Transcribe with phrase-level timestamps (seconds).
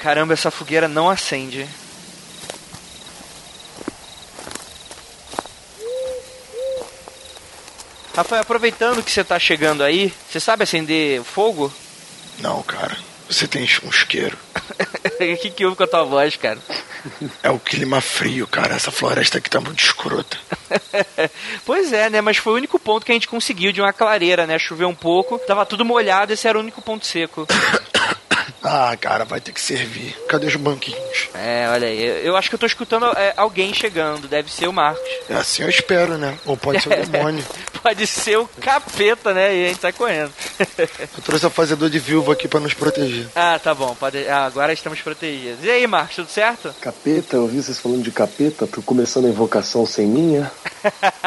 [0.00, 1.68] Caramba, essa fogueira não acende.
[8.16, 11.72] Rafael, aproveitando que você tá chegando aí, você sabe acender fogo?
[12.40, 12.96] Não, cara.
[13.28, 14.36] Você tem um isqueiro.
[15.20, 16.58] O que, que houve com a tua voz, cara?
[17.42, 18.74] É o clima frio, cara.
[18.74, 20.38] Essa floresta aqui tá muito escrota.
[21.66, 22.22] pois é, né?
[22.22, 24.58] Mas foi o único ponto que a gente conseguiu de uma clareira, né?
[24.58, 27.46] Choveu um pouco, tava tudo molhado, esse era o único ponto seco.
[28.72, 30.16] Ah, cara, vai ter que servir.
[30.28, 31.28] Cadê os banquinhos?
[31.34, 32.00] É, olha aí.
[32.00, 34.28] Eu, eu acho que eu tô escutando é, alguém chegando.
[34.28, 35.02] Deve ser o Marcos.
[35.28, 36.38] É assim eu espero, né?
[36.46, 37.44] Ou pode ser o demônio.
[37.82, 39.56] pode ser o capeta, né?
[39.56, 40.32] E a gente sai correndo.
[40.78, 43.26] eu trouxe o fazedor de viúva aqui para nos proteger.
[43.34, 43.92] Ah, tá bom.
[43.96, 44.28] Pode...
[44.28, 45.64] Ah, agora estamos protegidos.
[45.64, 46.72] E aí, Marcos, tudo certo?
[46.80, 48.68] Capeta, eu ouvi vocês falando de capeta.
[48.68, 50.48] Tô começando a invocação sem minha.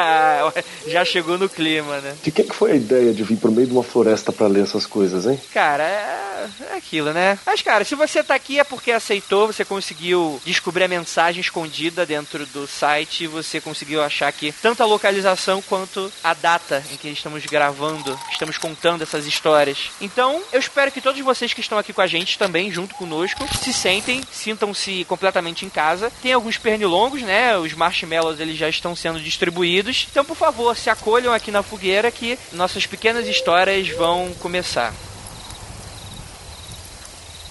[0.86, 2.14] Já chegou no clima, né?
[2.22, 4.62] De quem que foi a ideia de vir pro meio de uma floresta para ler
[4.62, 5.38] essas coisas, hein?
[5.52, 6.33] Cara, é,
[6.70, 7.38] é aquilo, né?
[7.44, 12.06] Mas, cara, se você tá aqui é porque aceitou, você conseguiu descobrir a mensagem escondida
[12.06, 17.08] dentro do site você conseguiu achar aqui tanto a localização quanto a data em que
[17.08, 19.90] estamos gravando, estamos contando essas histórias.
[20.00, 23.46] Então, eu espero que todos vocês que estão aqui com a gente também, junto conosco,
[23.62, 26.12] se sentem, sintam-se completamente em casa.
[26.22, 27.56] Tem alguns pernilongos, né?
[27.56, 30.06] Os marshmallows eles já estão sendo distribuídos.
[30.10, 34.92] Então, por favor, se acolham aqui na fogueira que nossas pequenas histórias vão começar.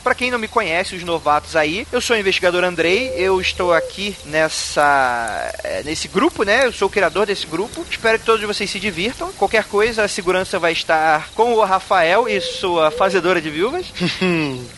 [0.03, 3.74] Para quem não me conhece, os novatos aí, eu sou o investigador Andrei, eu estou
[3.74, 6.66] aqui nessa eh, nesse grupo, né?
[6.66, 7.86] Eu sou o criador desse grupo.
[7.90, 9.31] Espero que todos vocês se divirtam.
[9.34, 13.86] Qualquer coisa, a segurança vai estar com o Rafael e sua fazedora de viúvas.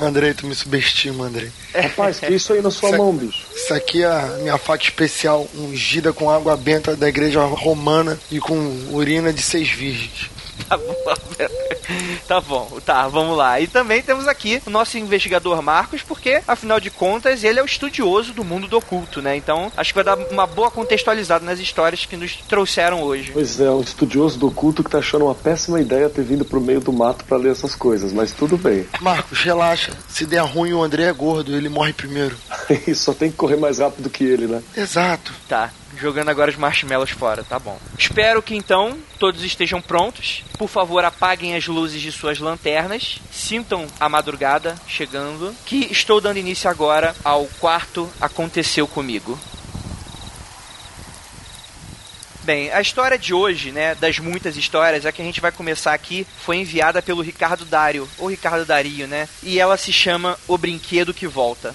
[0.00, 1.52] Andrei, tu me subestima, Andrei.
[1.74, 3.42] Rapaz, que isso aí na sua isso mão, bicho?
[3.54, 8.40] Isso aqui é a minha faca especial, ungida com água benta da igreja romana e
[8.40, 8.54] com
[8.92, 10.30] urina de seis virgens.
[10.70, 10.94] Tá bom,
[12.28, 13.60] tá bom, tá, vamos lá.
[13.60, 17.66] E também temos aqui o nosso investigador Marcos, porque, afinal de contas, ele é o
[17.66, 19.36] estudioso do mundo do oculto, né?
[19.36, 23.32] Então, acho que vai dar uma boa contextualizada nas histórias que nos trouxeram hoje.
[23.32, 26.60] Pois é, um estudioso do oculto que tá achando uma péssima ideia ter vindo pro
[26.60, 28.86] meio do mato para ler essas coisas, mas tudo bem.
[29.00, 29.92] Marcos, relaxa.
[30.08, 32.36] Se der ruim, o André é gordo, ele morre primeiro.
[32.86, 34.62] e só tem que correr mais rápido que ele, né?
[34.76, 35.32] Exato.
[35.48, 37.78] Tá, jogando agora os marshmallows fora, tá bom.
[37.98, 40.42] Espero que então todos estejam prontos.
[40.58, 43.20] Por favor, apaguem as luzes de suas lanternas.
[43.30, 45.54] Sintam a madrugada chegando.
[45.64, 49.38] Que estou dando início agora ao quarto Aconteceu Comigo.
[52.42, 55.92] Bem, a história de hoje, né, das muitas histórias, a que a gente vai começar
[55.92, 59.28] aqui, foi enviada pelo Ricardo Dário, ou Ricardo Dario, né?
[59.42, 61.74] E ela se chama O Brinquedo que Volta.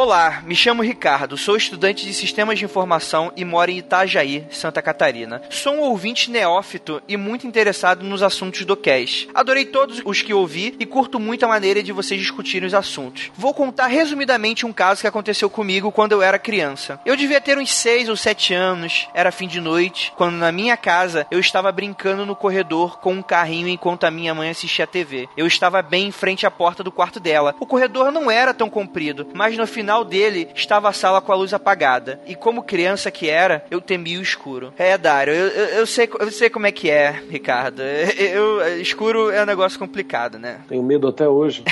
[0.00, 4.80] Olá, me chamo Ricardo, sou estudante de Sistemas de Informação e moro em Itajaí, Santa
[4.80, 5.42] Catarina.
[5.50, 9.28] Sou um ouvinte neófito e muito interessado nos assuntos do cast.
[9.34, 13.32] Adorei todos os que ouvi e curto muito a maneira de vocês discutirem os assuntos.
[13.34, 17.00] Vou contar resumidamente um caso que aconteceu comigo quando eu era criança.
[17.04, 20.76] Eu devia ter uns 6 ou 7 anos, era fim de noite, quando na minha
[20.76, 24.88] casa eu estava brincando no corredor com um carrinho enquanto a minha mãe assistia a
[24.88, 25.28] TV.
[25.36, 27.56] Eu estava bem em frente à porta do quarto dela.
[27.58, 31.36] O corredor não era tão comprido, mas no final dele estava a sala com a
[31.36, 32.20] luz apagada.
[32.26, 34.72] E como criança que era, eu temia o escuro.
[34.78, 37.82] É, Dário, eu, eu, eu sei, eu sei como é que é, Ricardo.
[37.82, 40.60] Eu, eu, escuro é um negócio complicado, né?
[40.68, 41.64] Tenho medo até hoje.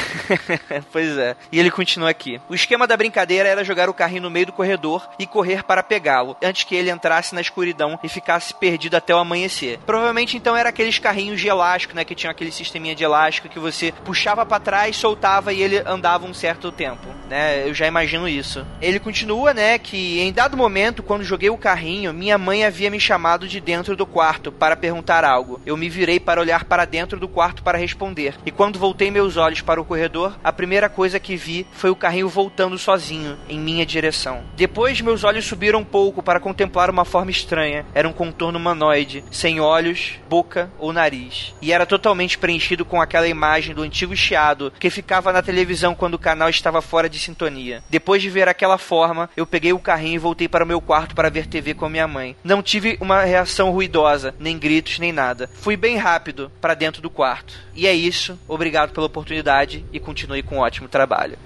[0.91, 1.37] pois é.
[1.53, 2.41] E ele continua aqui.
[2.49, 5.83] O esquema da brincadeira era jogar o carrinho no meio do corredor e correr para
[5.83, 9.79] pegá-lo, antes que ele entrasse na escuridão e ficasse perdido até o amanhecer.
[9.85, 12.05] Provavelmente então era aqueles carrinhos de elástico, né?
[12.05, 16.27] Que tinha aquele sisteminha de elástico que você puxava para trás, soltava e ele andava
[16.27, 17.69] um certo tempo, né?
[17.69, 18.65] Eu já imagino imagino isso.
[18.81, 23.01] Ele continua, né, que em dado momento, quando joguei o carrinho, minha mãe havia me
[23.01, 25.61] chamado de dentro do quarto para perguntar algo.
[25.67, 28.35] Eu me virei para olhar para dentro do quarto para responder.
[28.47, 31.97] E quando voltei meus olhos para o corredor, a primeira coisa que vi foi o
[31.97, 34.45] carrinho voltando sozinho em minha direção.
[34.55, 37.85] Depois meus olhos subiram um pouco para contemplar uma forma estranha.
[37.93, 41.55] Era um contorno humanoide, sem olhos, boca ou nariz.
[41.61, 46.15] E era totalmente preenchido com aquela imagem do antigo chiado que ficava na televisão quando
[46.15, 47.83] o canal estava fora de sintonia.
[47.97, 51.15] Depois de ver aquela forma, eu peguei o carrinho e voltei para o meu quarto
[51.15, 52.37] para ver TV com minha mãe.
[52.45, 55.49] Não tive uma reação ruidosa, nem gritos, nem nada.
[55.55, 57.55] Fui bem rápido para dentro do quarto.
[57.75, 58.39] E é isso.
[58.47, 61.39] Obrigado pela oportunidade e continue com um ótimo trabalho.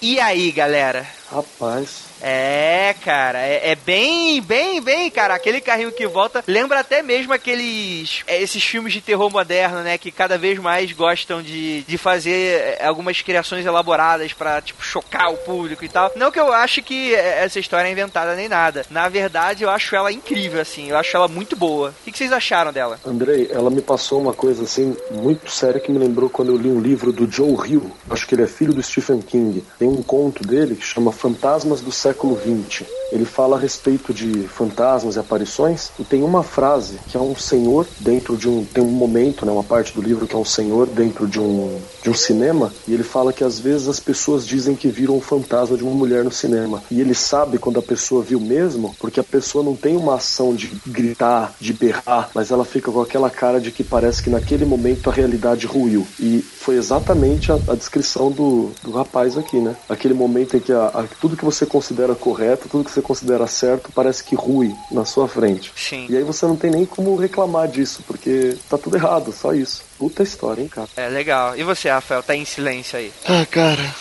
[0.00, 1.02] E aí, galera?
[1.30, 2.09] Rapaz.
[2.22, 5.34] É, cara, é, é, bem, bem, bem, cara.
[5.34, 8.22] Aquele carrinho que volta lembra até mesmo aqueles.
[8.26, 9.96] É, esses filmes de terror moderno, né?
[9.98, 15.32] Que cada vez mais gostam de, de fazer é, algumas criações elaboradas para tipo, chocar
[15.32, 16.12] o público e tal.
[16.16, 18.84] Não que eu ache que essa história é inventada nem nada.
[18.90, 20.90] Na verdade, eu acho ela incrível, assim.
[20.90, 21.90] Eu acho ela muito boa.
[21.90, 22.98] O que, que vocês acharam dela?
[23.04, 26.68] Andrei, ela me passou uma coisa, assim, muito séria que me lembrou quando eu li
[26.68, 27.90] um livro do Joe Hill.
[28.08, 29.64] Acho que ele é filho do Stephen King.
[29.78, 32.84] Tem um conto dele que chama Fantasmas do Século XX.
[33.12, 37.36] Ele fala a respeito de fantasmas e aparições e tem uma frase que é um
[37.36, 40.44] senhor dentro de um tem um momento, né, uma parte do livro que é um
[40.44, 44.46] senhor dentro de um de um cinema e ele fala que às vezes as pessoas
[44.46, 47.82] dizem que viram um fantasma de uma mulher no cinema e ele sabe quando a
[47.82, 52.50] pessoa viu mesmo, porque a pessoa não tem uma ação de gritar, de berrar, mas
[52.50, 56.40] ela fica com aquela cara de que parece que naquele momento a realidade ruiu e
[56.40, 59.76] foi exatamente a, a descrição do, do rapaz aqui, né?
[59.88, 63.46] Aquele momento em que a, a, tudo que você considera correto, tudo que você considera
[63.46, 65.72] certo, parece que rui na sua frente.
[65.76, 66.06] Sim.
[66.08, 69.89] E aí você não tem nem como reclamar disso, porque tá tudo errado, só isso.
[70.00, 70.88] Puta história, hein, cara?
[70.96, 71.54] É legal.
[71.58, 73.12] E você, Rafael, tá em silêncio aí?
[73.26, 73.94] Ah, cara.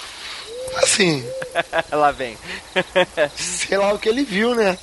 [0.78, 1.22] Assim.
[1.92, 2.38] lá vem.
[3.36, 4.78] sei lá o que ele viu, né?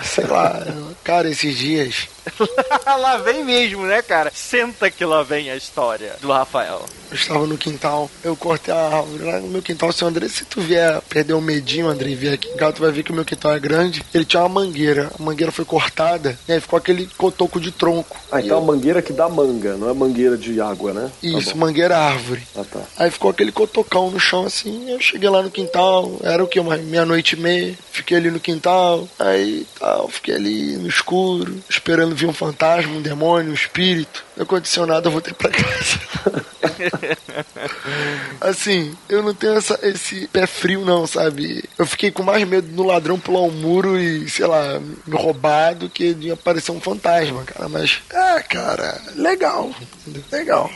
[0.00, 0.64] Sei lá,
[1.02, 2.08] cara, esses dias
[2.86, 4.30] lá vem mesmo, né, cara?
[4.34, 6.84] Senta que lá vem a história do Rafael.
[7.10, 9.92] Eu estava no quintal, eu cortei a árvore lá no meu quintal.
[9.92, 12.82] Seu André, se tu vier perder o medinho, André, e vier aqui em casa, tu
[12.82, 14.02] vai ver que o meu quintal é grande.
[14.14, 18.16] Ele tinha uma mangueira, a mangueira foi cortada, e aí ficou aquele cotoco de tronco.
[18.30, 18.62] Ah, então eu...
[18.62, 21.10] a mangueira que dá manga, não é mangueira de água, né?
[21.20, 22.46] Tá Isso, tá mangueira árvore.
[22.56, 22.80] Ah, tá.
[22.96, 26.60] Aí ficou aquele cotocão no chão assim, eu cheguei lá no quintal, era o que?
[26.60, 32.14] Uma meia-noite e meia, fiquei ali no quintal, aí tal, fiquei ali no escuro, esperando
[32.20, 34.24] vir um fantasma, um demônio, um espírito.
[34.36, 36.00] Não aconteceu nada, eu voltei pra casa.
[38.40, 41.64] assim, eu não tenho essa, esse pé frio, não, sabe?
[41.78, 45.74] Eu fiquei com mais medo do ladrão pular um muro e, sei lá, me roubar
[45.74, 47.68] do que de aparecer um fantasma, cara.
[47.68, 49.70] Mas, é, cara, legal.
[50.30, 50.70] Legal.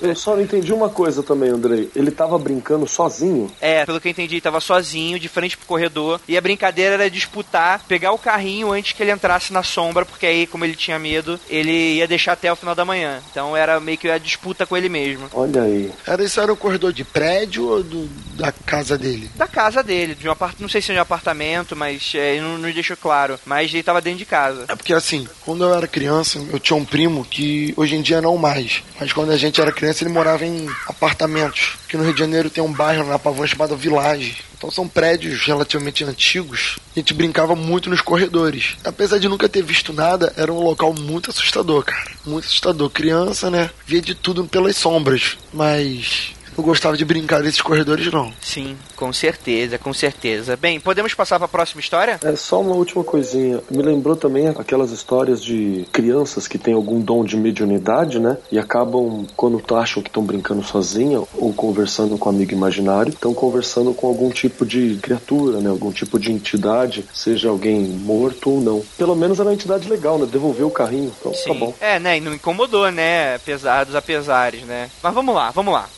[0.00, 1.90] eu só não entendi uma coisa também, Andrei.
[1.94, 3.50] Ele tava brincando sozinho?
[3.60, 6.20] É, pelo que eu entendi, ele tava sozinho, de frente pro corredor.
[6.28, 10.26] E a brincadeira era disputar, pegar o carrinho antes que ele entrasse na sombra, porque
[10.26, 13.20] aí, como ele tinha medo, ele ia deixar até o final da manhã.
[13.30, 15.28] Então era meio que a disputa com ele mesmo.
[15.32, 15.90] Olha aí.
[16.06, 19.30] Era isso era o corredor de prédio ou do, da casa dele?
[19.34, 20.56] Da casa dele, de um apart...
[20.58, 23.38] não sei se é de um apartamento, mas é, não nos deixou claro.
[23.44, 24.64] Mas ele tava dentro de casa.
[24.68, 28.20] É porque assim, quando eu era criança, eu tinha um primo que hoje em dia
[28.20, 28.82] não mais.
[28.98, 31.83] Mas quando a gente era criança, ele morava em apartamentos.
[31.94, 34.38] Que no Rio de Janeiro tem um bairro na Pavão chamado Village.
[34.58, 36.76] Então são prédios relativamente antigos.
[36.90, 38.74] A gente brincava muito nos corredores.
[38.82, 42.10] Apesar de nunca ter visto nada, era um local muito assustador, cara.
[42.26, 42.90] Muito assustador.
[42.90, 43.70] Criança, né?
[43.86, 45.38] Via de tudo pelas sombras.
[45.52, 48.32] Mas não gostava de brincar nesses corredores, não.
[48.40, 50.56] Sim, com certeza, com certeza.
[50.56, 52.18] Bem, podemos passar para a próxima história?
[52.22, 53.60] É só uma última coisinha.
[53.70, 58.38] Me lembrou também aquelas histórias de crianças que têm algum dom de mediunidade, né?
[58.50, 63.34] E acabam, quando acham que estão brincando sozinha ou conversando com um amigo imaginário, estão
[63.34, 65.70] conversando com algum tipo de criatura, né?
[65.70, 68.82] Algum tipo de entidade, seja alguém morto ou não.
[68.96, 70.26] Pelo menos era uma entidade legal, né?
[70.30, 71.12] Devolver o carrinho.
[71.18, 71.48] Então tá Sim.
[71.48, 71.74] tá bom.
[71.80, 72.18] É, né?
[72.18, 73.34] E não incomodou, né?
[73.34, 74.90] Apesar dos apesares, né?
[75.02, 75.88] Mas vamos lá, vamos lá.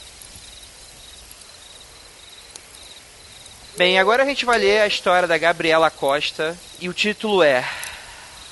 [3.77, 7.63] Bem, agora a gente vai ler a história da Gabriela Costa e o título é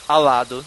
[0.06, 0.62] Alado.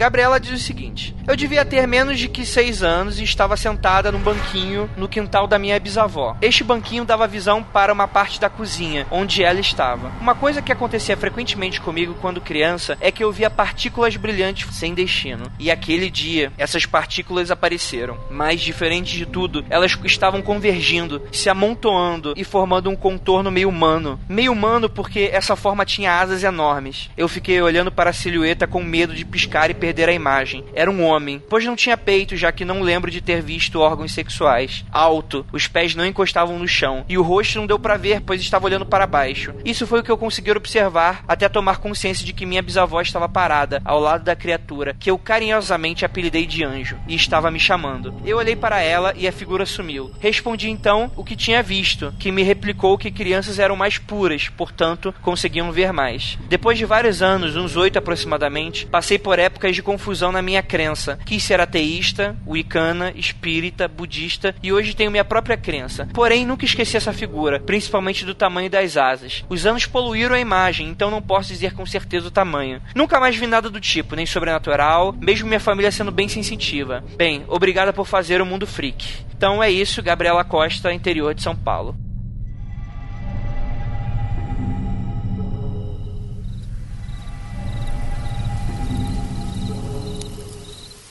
[0.00, 4.10] Gabriela diz o seguinte: Eu devia ter menos de que seis anos e estava sentada
[4.10, 6.38] num banquinho no quintal da minha bisavó.
[6.40, 10.10] Este banquinho dava visão para uma parte da cozinha, onde ela estava.
[10.18, 14.94] Uma coisa que acontecia frequentemente comigo quando criança é que eu via partículas brilhantes sem
[14.94, 15.52] destino.
[15.58, 18.16] E aquele dia, essas partículas apareceram.
[18.30, 24.18] Mas, diferente de tudo, elas estavam convergindo, se amontoando e formando um contorno meio humano.
[24.26, 27.10] Meio humano porque essa forma tinha asas enormes.
[27.18, 30.64] Eu fiquei olhando para a silhueta com medo de piscar e perder a imagem.
[30.74, 34.12] Era um homem, pois não tinha peito, já que não lembro de ter visto órgãos
[34.12, 34.84] sexuais.
[34.90, 38.40] Alto, os pés não encostavam no chão, e o rosto não deu para ver, pois
[38.40, 39.54] estava olhando para baixo.
[39.64, 43.28] Isso foi o que eu consegui observar até tomar consciência de que minha bisavó estava
[43.28, 48.14] parada ao lado da criatura, que eu carinhosamente apelidei de anjo, e estava me chamando.
[48.24, 50.10] Eu olhei para ela e a figura sumiu.
[50.20, 55.14] Respondi então o que tinha visto, que me replicou que crianças eram mais puras, portanto,
[55.22, 56.38] conseguiam ver mais.
[56.48, 61.18] Depois de vários anos, uns oito aproximadamente, passei por épocas de confusão na minha crença.
[61.24, 66.08] Quis ser ateísta, wicana, espírita, budista e hoje tenho minha própria crença.
[66.12, 69.44] Porém, nunca esqueci essa figura, principalmente do tamanho das asas.
[69.48, 72.80] Os anos poluíram a imagem, então não posso dizer com certeza o tamanho.
[72.94, 77.04] Nunca mais vi nada do tipo, nem sobrenatural, mesmo minha família sendo bem sensitiva.
[77.16, 79.06] Bem, obrigada por fazer o mundo freak.
[79.36, 81.96] Então é isso, Gabriela Costa, interior de São Paulo.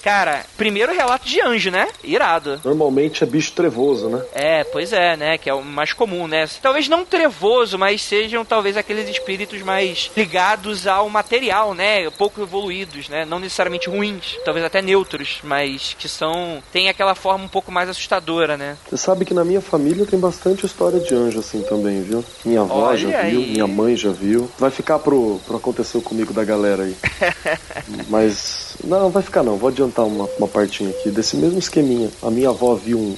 [0.04, 1.88] Cara, primeiro relato de anjo, né?
[2.04, 2.60] Irado.
[2.64, 4.22] Normalmente é bicho trevoso, né?
[4.34, 5.38] É, pois é, né?
[5.38, 6.46] Que é o mais comum, né?
[6.62, 12.10] Talvez não trevoso, mas sejam talvez aqueles espíritos mais ligados ao material, né?
[12.12, 13.26] Pouco evoluídos, né?
[13.26, 16.62] Não necessariamente ruins, talvez até neutros, mas que são.
[16.72, 18.78] tem aquela forma um pouco mais assustadora, né?
[18.90, 22.24] Você sabe que na minha família tem bastante história de anjo assim também, viu?
[22.46, 23.32] Minha avó Olha já aí.
[23.32, 24.50] viu, minha mãe já viu.
[24.58, 26.96] Vai ficar pro, pro acontecer comigo da galera aí.
[28.10, 28.69] Mas.
[28.84, 29.58] Não, vai ficar não.
[29.58, 31.10] Vou adiantar uma, uma partinha aqui.
[31.10, 32.10] Desse mesmo esqueminha.
[32.22, 33.16] A minha avó viu um,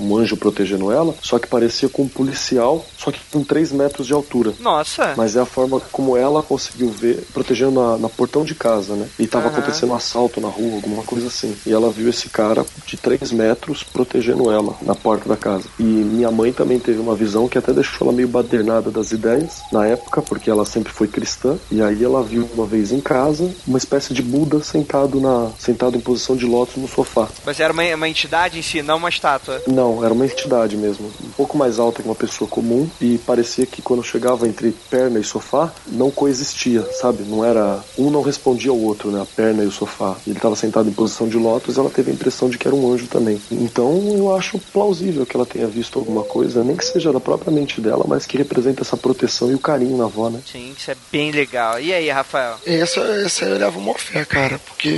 [0.00, 4.06] um anjo protegendo ela, só que parecia com um policial, só que com 3 metros
[4.06, 4.52] de altura.
[4.60, 5.14] Nossa!
[5.16, 9.08] Mas é a forma como ela conseguiu ver, protegendo na, na portão de casa, né?
[9.18, 9.58] E tava Aham.
[9.58, 11.56] acontecendo um assalto na rua, alguma coisa assim.
[11.66, 15.64] E ela viu esse cara de 3 metros protegendo ela na porta da casa.
[15.78, 19.62] E minha mãe também teve uma visão que até deixou ela meio badernada das ideias
[19.70, 21.56] na época, porque ela sempre foi cristã.
[21.70, 25.96] E aí ela viu uma vez em casa uma espécie de Buda sentado na sentado
[25.96, 27.28] em posição de lótus no sofá.
[27.44, 29.62] Mas era uma, uma entidade em si, não uma estátua.
[29.66, 33.66] Não, era uma entidade mesmo, um pouco mais alta que uma pessoa comum e parecia
[33.66, 37.22] que quando chegava entre perna e sofá não coexistia, sabe?
[37.24, 39.20] Não era um não respondia ao outro, né?
[39.20, 40.16] A perna e o sofá.
[40.26, 42.92] Ele estava sentado em posição de lótus, ela teve a impressão de que era um
[42.92, 43.40] anjo também.
[43.50, 47.52] Então eu acho plausível que ela tenha visto alguma coisa, nem que seja da própria
[47.52, 50.40] mente dela, mas que representa essa proteção e o carinho na avó, né?
[50.50, 51.80] Sim, isso é bem legal.
[51.80, 52.56] E aí, Rafael?
[52.66, 54.88] Essa, essa eu levo uma fé, cara, porque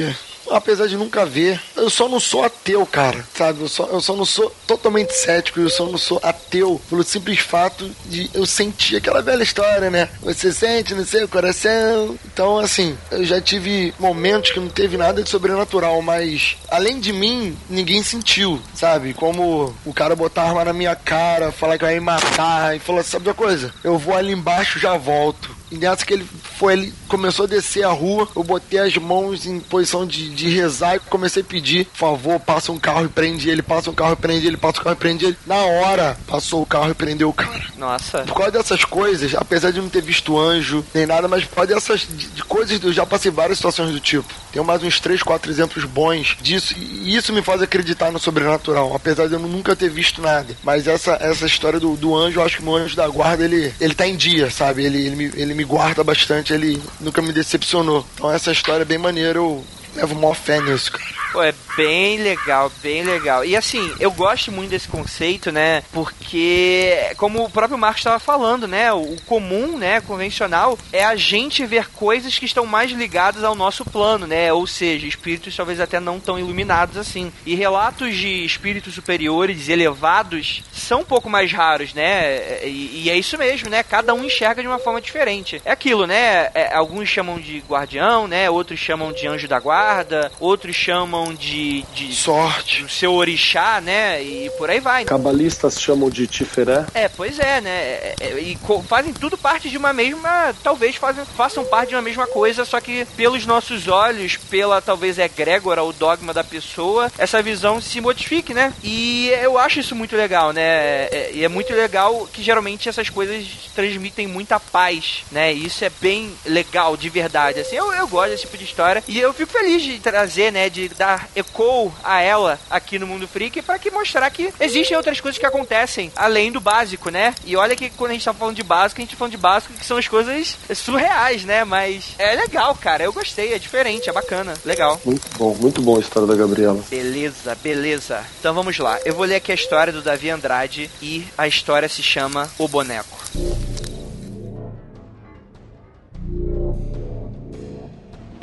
[0.51, 3.61] apesar de nunca ver, eu só não sou ateu, cara, sabe?
[3.63, 7.39] Eu só, eu só não sou totalmente cético, eu só não sou ateu pelo simples
[7.41, 10.09] fato de eu sentir aquela velha história, né?
[10.23, 12.19] Você sente no seu coração.
[12.25, 17.13] Então, assim, eu já tive momentos que não teve nada de sobrenatural, mas além de
[17.13, 19.15] mim, ninguém sentiu, sabe?
[19.15, 23.03] Como o cara botar arma na minha cara, falar que vai me matar e falou:
[23.03, 23.73] sabe uma coisa?
[23.83, 25.57] Eu vou ali embaixo já volto.
[25.71, 26.27] E nessa que ele
[26.59, 30.49] foi, ele começou a descer a rua, eu botei as mãos em posição de, de
[30.49, 33.95] rezar e comecei a pedir, por favor, passa um carro e prende ele, passa um
[33.95, 35.37] carro e prende ele, passa um carro e prende ele.
[35.47, 37.65] Na hora, passou o carro e prendeu o cara.
[37.77, 38.21] Nossa.
[38.21, 41.75] Por causa dessas coisas, apesar de não ter visto anjo nem nada, mas por causa
[41.75, 44.33] dessas de, de coisas, eu já passei várias situações do tipo.
[44.53, 48.95] Tenho mais uns 3, 4 exemplos bons disso, e isso me faz acreditar no sobrenatural,
[48.95, 50.57] apesar de eu nunca ter visto nada.
[50.63, 53.45] Mas essa, essa história do, do anjo, eu acho que o meu anjo da guarda,
[53.45, 54.85] ele, ele tá em dia, sabe?
[54.85, 58.07] Ele, ele, me, ele me guarda bastante, ele nunca me decepcionou.
[58.15, 61.26] Então essa história é bem maneira, eu levo maior fé nisso, cara.
[61.33, 63.45] Pô, é bem legal, bem legal.
[63.45, 65.83] E assim, eu gosto muito desse conceito, né?
[65.93, 68.93] Porque, como o próprio Marcos estava falando, né?
[68.93, 70.01] O comum, né?
[70.01, 74.53] Convencional é a gente ver coisas que estão mais ligadas ao nosso plano, né?
[74.53, 77.31] Ou seja, espíritos talvez até não tão iluminados assim.
[77.45, 82.65] E relatos de espíritos superiores, elevados, são um pouco mais raros, né?
[82.65, 83.83] E, e é isso mesmo, né?
[83.83, 85.61] Cada um enxerga de uma forma diferente.
[85.65, 86.51] É aquilo, né?
[86.55, 88.49] É, alguns chamam de guardião, né?
[88.49, 92.83] Outros chamam de anjo da guarda, outros chamam chamam de, de Sorte.
[92.83, 94.23] do seu orixá, né?
[94.23, 95.05] E por aí vai.
[95.05, 96.85] Cabalistas chamam de Tiferé.
[96.95, 97.71] É, pois é, né?
[97.71, 100.55] É, é, e fazem tudo parte de uma mesma.
[100.63, 105.19] Talvez fazem, façam parte de uma mesma coisa, só que pelos nossos olhos, pela talvez
[105.19, 108.73] egrégora, o dogma da pessoa, essa visão se modifique, né?
[108.83, 110.63] E eu acho isso muito legal, né?
[111.11, 113.45] É- E é muito legal que geralmente essas coisas
[113.75, 115.53] transmitem muita paz, né?
[115.53, 117.61] E isso é bem legal, de verdade.
[117.61, 119.03] Assim, eu, eu gosto desse tipo de história.
[119.07, 120.71] E eu fico feliz de trazer, né?
[120.71, 125.21] De dar eco a ela aqui no Mundo Freak para que mostrar que existem outras
[125.21, 127.35] coisas que acontecem além do básico, né?
[127.45, 129.39] E olha que quando a gente tá falando de básico, a gente tá falando de
[129.39, 131.65] básico que são as coisas surreais, né?
[131.65, 133.05] Mas é legal, cara.
[133.05, 135.01] Eu gostei, é diferente, é bacana, legal.
[135.05, 136.83] Muito bom, muito bom a história da Gabriela.
[136.89, 138.25] Beleza, beleza.
[138.41, 138.99] Então vamos lá.
[139.05, 142.69] Eu vou ler aqui a história do Davi Andrade e a história se chama O
[142.69, 143.17] Boneco.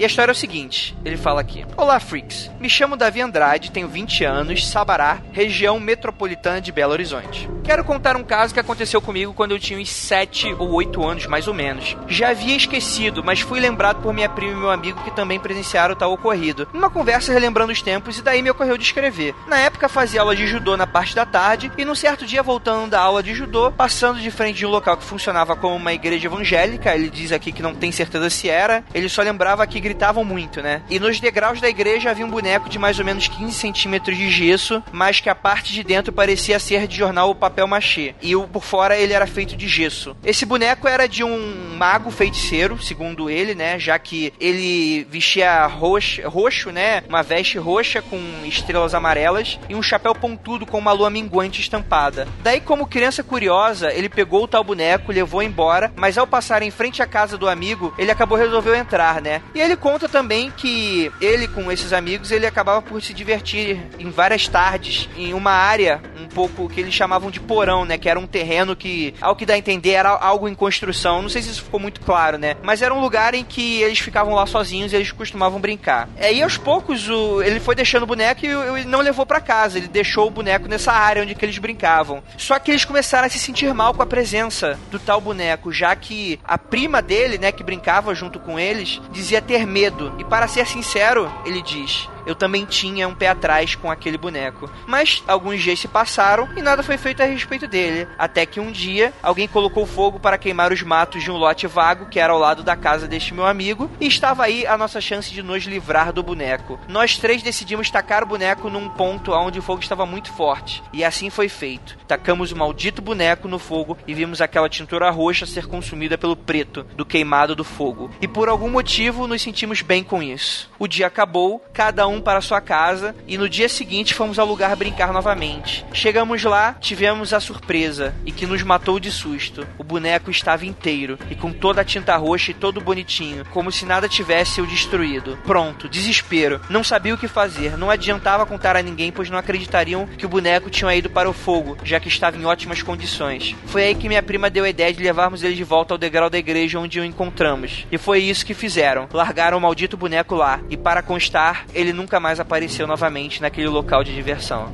[0.04, 1.66] E a história é o seguinte, ele fala aqui.
[1.78, 2.52] Olá, freaks.
[2.60, 7.50] Me chamo Davi Andrade, tenho 20 anos, Sabará, região metropolitana de Belo Horizonte.
[7.64, 11.26] Quero contar um caso que aconteceu comigo quando eu tinha uns 7 ou 8 anos,
[11.26, 11.96] mais ou menos.
[12.06, 15.96] Já havia esquecido, mas fui lembrado por minha prima e meu amigo que também presenciaram
[15.96, 16.68] tal ocorrido.
[16.74, 19.34] Numa conversa relembrando os tempos, e daí me ocorreu de escrever.
[19.48, 22.90] Na época fazia aula de judô na parte da tarde, e num certo dia voltando
[22.90, 26.28] da aula de judô, passando de frente de um local que funcionava como uma igreja
[26.28, 30.26] evangélica, ele diz aqui que não tem certeza se era, ele só lembrava que gritavam
[30.26, 30.82] muito, né?
[30.90, 34.30] E nos degraus da igreja havia um boneco de mais ou menos 15 centímetros de
[34.30, 38.16] gesso, mas que a parte de dentro parecia ser de jornal ou papel machê.
[38.22, 40.16] E o por fora ele era feito de gesso.
[40.24, 43.78] Esse boneco era de um mago feiticeiro, segundo ele, né?
[43.78, 47.04] Já que ele vestia roxo, roxo né?
[47.08, 52.28] Uma veste roxa com estrelas amarelas e um chapéu pontudo com uma lua minguante estampada.
[52.42, 56.72] Daí, como criança curiosa, ele pegou o tal boneco, levou embora, mas ao passar em
[56.72, 59.42] frente à casa do amigo, ele acabou resolveu entrar, né?
[59.54, 64.10] E ele conta também que ele com esses amigos, ele acabava por se divertir em
[64.10, 67.98] várias tardes em uma área um pouco que eles chamavam de porão, né?
[67.98, 71.22] Que era um terreno que, ao que dá a entender, era algo em construção.
[71.22, 72.56] Não sei se isso ficou muito claro, né?
[72.64, 76.10] Mas era um lugar em que eles ficavam lá sozinhos e eles costumavam brincar.
[76.32, 79.78] E aos poucos o, ele foi deixando o boneco e, e não levou para casa.
[79.78, 82.24] Ele deixou o boneco nessa área onde que eles brincavam.
[82.38, 85.96] Só que eles começaram a se sentir mal com a presença do tal boneco, já
[85.96, 90.14] que a prima dele, né, que brincava junto com eles, dizia ter medo.
[90.18, 94.70] E para ser sincero, ele diz: eu também tinha um pé atrás com aquele boneco.
[94.88, 98.08] Mas alguns dias se passaram e nada foi feito a respeito dele.
[98.18, 102.08] Até que um dia alguém colocou fogo para queimar os matos de um lote vago
[102.08, 105.32] que era ao lado da casa deste meu amigo e estava aí a nossa chance
[105.32, 106.80] de nos livrar do boneco.
[106.88, 110.84] Nós três decidimos tacar o boneco num ponto onde o fogo estava muito forte.
[110.92, 111.98] E assim foi feito.
[112.08, 116.84] Tacamos o maldito boneco no fogo e vimos aquela tintura roxa ser consumida pelo preto
[116.96, 118.10] do queimado do fogo.
[118.22, 120.70] E por algum motivo nos sentimos bem com isso.
[120.80, 124.76] O dia acabou, cada um para sua casa e no dia seguinte fomos ao lugar
[124.76, 125.86] brincar novamente.
[125.94, 129.68] Chegamos lá, tivemos a surpresa e que nos matou de susto.
[129.78, 133.86] O boneco estava inteiro e com toda a tinta roxa e todo bonitinho, como se
[133.86, 135.38] nada tivesse o destruído.
[135.44, 136.62] Pronto, desespero.
[136.70, 140.30] Não sabia o que fazer, não adiantava contar a ninguém, pois não acreditariam que o
[140.30, 143.56] boneco tinha ido para o fogo, já que estava em ótimas condições.
[143.66, 146.30] Foi aí que minha prima deu a ideia de levarmos ele de volta ao degrau
[146.30, 147.86] da igreja onde o encontramos.
[147.92, 149.08] E foi isso que fizeram.
[149.12, 150.60] Largaram o maldito boneco lá.
[150.70, 154.72] E para constar, ele nunca mais apareceu novamente naquele local de diversão.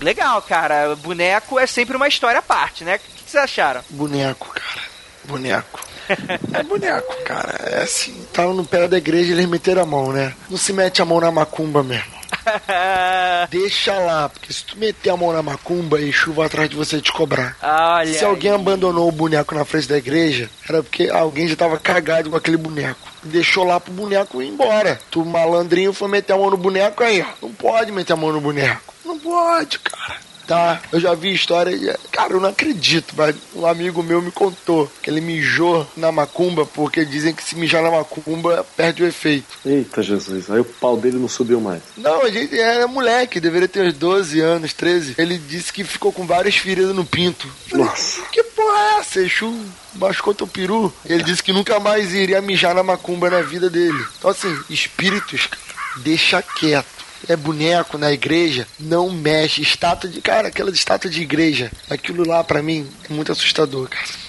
[0.00, 0.94] Legal, cara.
[0.96, 2.96] Boneco é sempre uma história à parte, né?
[2.96, 3.82] O que vocês acharam?
[3.90, 4.86] Boneco, cara.
[5.24, 5.86] Boneco.
[6.52, 7.54] É boneco, cara.
[7.66, 10.34] É assim, tava no pé da igreja e eles meteram a mão, né?
[10.48, 12.17] Não se mete a mão na macumba mesmo.
[13.50, 17.00] Deixa lá, porque se tu meter a mão na macumba, e chuva atrás de você
[17.00, 17.56] te cobrar.
[17.62, 18.12] Olha.
[18.12, 18.56] Se alguém aí.
[18.56, 22.56] abandonou o boneco na frente da igreja, era porque alguém já tava cagado com aquele
[22.56, 23.08] boneco.
[23.22, 24.98] Deixou lá pro boneco ir embora.
[25.10, 27.46] Tu malandrinho foi meter a mão no boneco aí, ó.
[27.46, 28.94] Não pode meter a mão no boneco.
[29.04, 30.27] Não pode, cara.
[30.48, 31.70] Tá, eu já vi história.
[31.70, 36.10] e, Cara, eu não acredito, mas um amigo meu me contou que ele mijou na
[36.10, 39.58] macumba porque dizem que se mijar na macumba perde o efeito.
[39.64, 41.82] Eita Jesus, aí o pau dele não subiu mais.
[41.98, 45.16] Não, a gente era moleque, deveria ter uns 12 anos, 13.
[45.18, 47.46] Ele disse que ficou com várias feridas no pinto.
[47.68, 48.22] Falei, Nossa.
[48.32, 49.20] Que porra é essa?
[49.20, 49.54] Exu
[49.94, 50.92] machucou teu peru?
[51.04, 54.02] Ele disse que nunca mais iria mijar na macumba na vida dele.
[54.18, 55.48] Então, assim, espíritos,
[55.98, 56.86] deixa quieto.
[57.26, 59.62] É boneco na igreja, não mexe.
[59.62, 60.20] Estátua de.
[60.20, 61.70] Cara, aquela estátua de igreja.
[61.88, 64.27] Aquilo lá, pra mim, é muito assustador, cara.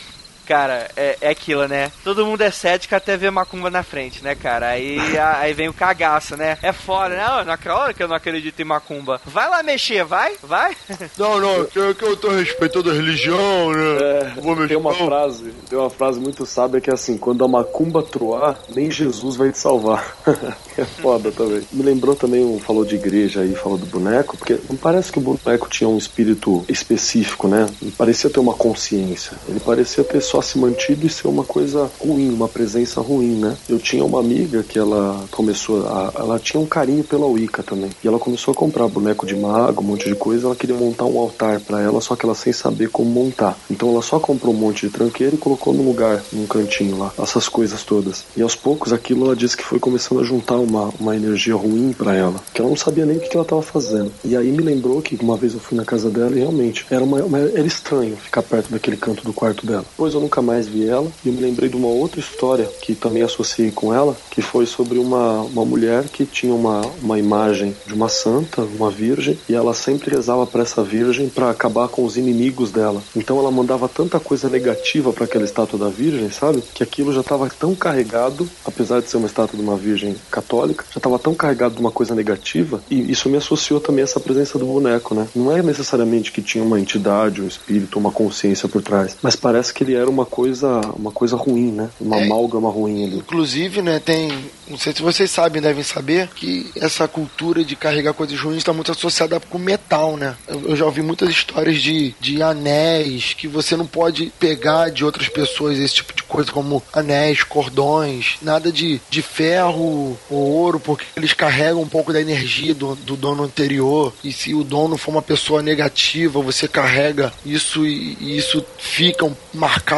[0.50, 1.92] Cara, é, é aquilo, né?
[2.04, 4.70] Todo mundo é cético até ver macumba na frente, né, cara?
[4.70, 6.58] Aí, a, aí vem o cagaço, né?
[6.64, 7.24] É foda, né?
[7.40, 9.22] Oh, naquela hora que eu não acredito em macumba.
[9.28, 10.34] Vai lá mexer, vai?
[10.42, 10.76] Vai?
[11.20, 13.98] Não, não, que, eu- que eu tô respeitando a religião, né?
[14.02, 17.44] É, Vou mexer, tem uma frase, tem uma frase muito sábia que é assim, quando
[17.44, 20.16] a macumba troar, nem Jesus vai te salvar.
[20.78, 21.62] é foda também.
[21.72, 25.20] Me lembrou também, um, falou de igreja aí, falou do boneco, porque não parece que
[25.20, 27.68] o boneco tinha um espírito específico, né?
[27.82, 29.34] Ele parecia ter uma consciência.
[29.48, 33.56] Ele parecia ter só se mantido e ser uma coisa ruim, uma presença ruim, né?
[33.68, 36.12] Eu tinha uma amiga que ela começou a.
[36.16, 37.90] Ela tinha um carinho pela Wicca também.
[38.04, 40.48] E ela começou a comprar boneco de mago, um monte de coisa.
[40.48, 43.58] Ela queria montar um altar pra ela, só que ela sem saber como montar.
[43.70, 47.12] Então ela só comprou um monte de tranqueira e colocou num lugar, num cantinho lá,
[47.22, 48.24] essas coisas todas.
[48.36, 51.94] E aos poucos aquilo ela disse que foi começando a juntar uma, uma energia ruim
[51.98, 54.12] pra ela, que ela não sabia nem o que que ela tava fazendo.
[54.24, 57.04] E aí me lembrou que uma vez eu fui na casa dela e realmente era,
[57.04, 59.86] uma, uma- era estranho ficar perto daquele canto do quarto dela.
[59.90, 63.24] Depois eu nunca mais vi ela e me lembrei de uma outra história que também
[63.24, 67.96] associei com ela, que foi sobre uma, uma mulher que tinha uma, uma imagem de
[67.96, 72.16] uma santa, uma virgem, e ela sempre rezava para essa virgem para acabar com os
[72.16, 73.02] inimigos dela.
[73.16, 76.62] Então ela mandava tanta coisa negativa para aquela estátua da virgem, sabe?
[76.76, 80.86] Que aquilo já estava tão carregado, apesar de ser uma estátua de uma virgem católica,
[80.92, 84.20] já estava tão carregado de uma coisa negativa, e isso me associou também a essa
[84.20, 85.28] presença do boneco, né?
[85.36, 89.74] Não é necessariamente que tinha uma entidade, um espírito, uma consciência por trás, mas parece
[89.74, 91.90] que ele era uma coisa, uma coisa ruim, né?
[92.00, 92.24] Uma É.
[92.26, 93.18] amálgama ruim ali.
[93.18, 94.30] Inclusive, né, tem.
[94.70, 98.72] Não sei se vocês sabem, devem saber, que essa cultura de carregar coisas ruins está
[98.72, 100.36] muito associada com metal, né?
[100.48, 105.04] Eu, eu já ouvi muitas histórias de, de anéis que você não pode pegar de
[105.04, 110.80] outras pessoas, esse tipo de coisa, como anéis, cordões, nada de, de ferro ou ouro,
[110.80, 114.14] porque eles carregam um pouco da energia do, do dono anterior.
[114.24, 119.26] E se o dono for uma pessoa negativa, você carrega isso e, e isso fica
[119.26, 119.36] um-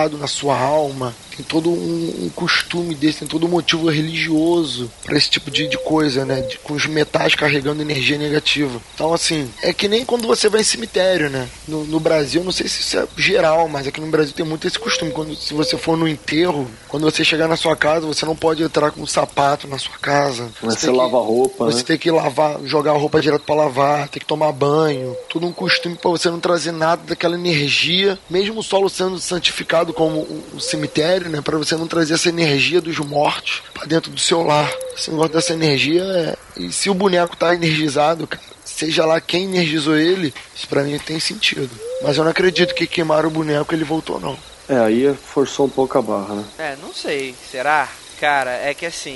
[0.09, 5.17] na sua alma tem todo um, um costume desse, tem todo um motivo religioso para
[5.17, 6.41] esse tipo de, de coisa, né?
[6.41, 8.79] De- com os metais carregando energia negativa.
[8.93, 11.47] Então, assim, é que nem quando você vai em cemitério, né?
[11.67, 14.67] No, no Brasil, não sei se isso é geral, mas aqui no Brasil tem muito
[14.67, 15.11] esse costume.
[15.11, 18.61] Quando, se você for no enterro, quando você chegar na sua casa, você não pode
[18.63, 20.49] entrar com um sapato na sua casa.
[20.61, 21.83] Mas você que- lava a roupa, Você né?
[21.83, 25.15] tem que lavar, jogar a roupa direto pra lavar, tem que tomar banho.
[25.29, 29.93] Tudo um costume pra você não trazer nada daquela energia, mesmo o solo sendo santificado
[29.93, 30.59] como um, um
[31.21, 31.41] cemitério, né?
[31.41, 34.71] Pra você não trazer essa energia dos mortos pra dentro do seu lar.
[34.97, 36.35] Esse negócio dessa energia é.
[36.57, 40.97] E se o boneco tá energizado, cara, seja lá quem energizou ele, isso pra mim
[40.97, 41.69] tem sentido.
[42.01, 44.37] Mas eu não acredito que queimaram o boneco e ele voltou, não.
[44.67, 46.45] É, aí forçou um pouco a barra, né?
[46.57, 47.35] É, não sei.
[47.51, 47.87] Será?
[48.21, 49.15] Cara, é que assim,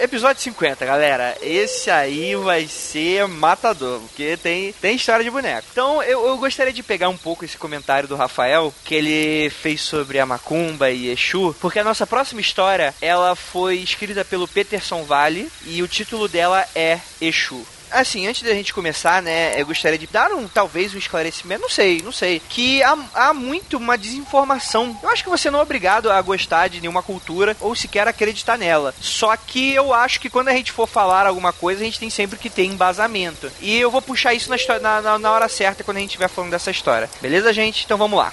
[0.00, 5.68] episódio 50, galera, esse aí vai ser matador, porque tem, tem história de boneco.
[5.70, 9.82] Então, eu, eu gostaria de pegar um pouco esse comentário do Rafael, que ele fez
[9.82, 15.02] sobre a Macumba e Exu, porque a nossa próxima história, ela foi escrita pelo Peterson
[15.02, 17.62] Vale, e o título dela é Exu.
[17.90, 21.70] Assim, antes da gente começar, né, eu gostaria de dar um, talvez, um esclarecimento, não
[21.70, 24.98] sei, não sei, que há, há muito uma desinformação.
[25.02, 28.58] Eu acho que você não é obrigado a gostar de nenhuma cultura ou sequer acreditar
[28.58, 28.94] nela.
[29.00, 32.10] Só que eu acho que quando a gente for falar alguma coisa, a gente tem
[32.10, 33.50] sempre que ter embasamento.
[33.60, 36.50] E eu vou puxar isso na, na- na hora certa quando a gente estiver falando
[36.50, 37.08] dessa história.
[37.20, 37.84] Beleza, gente?
[37.84, 38.32] Então vamos lá.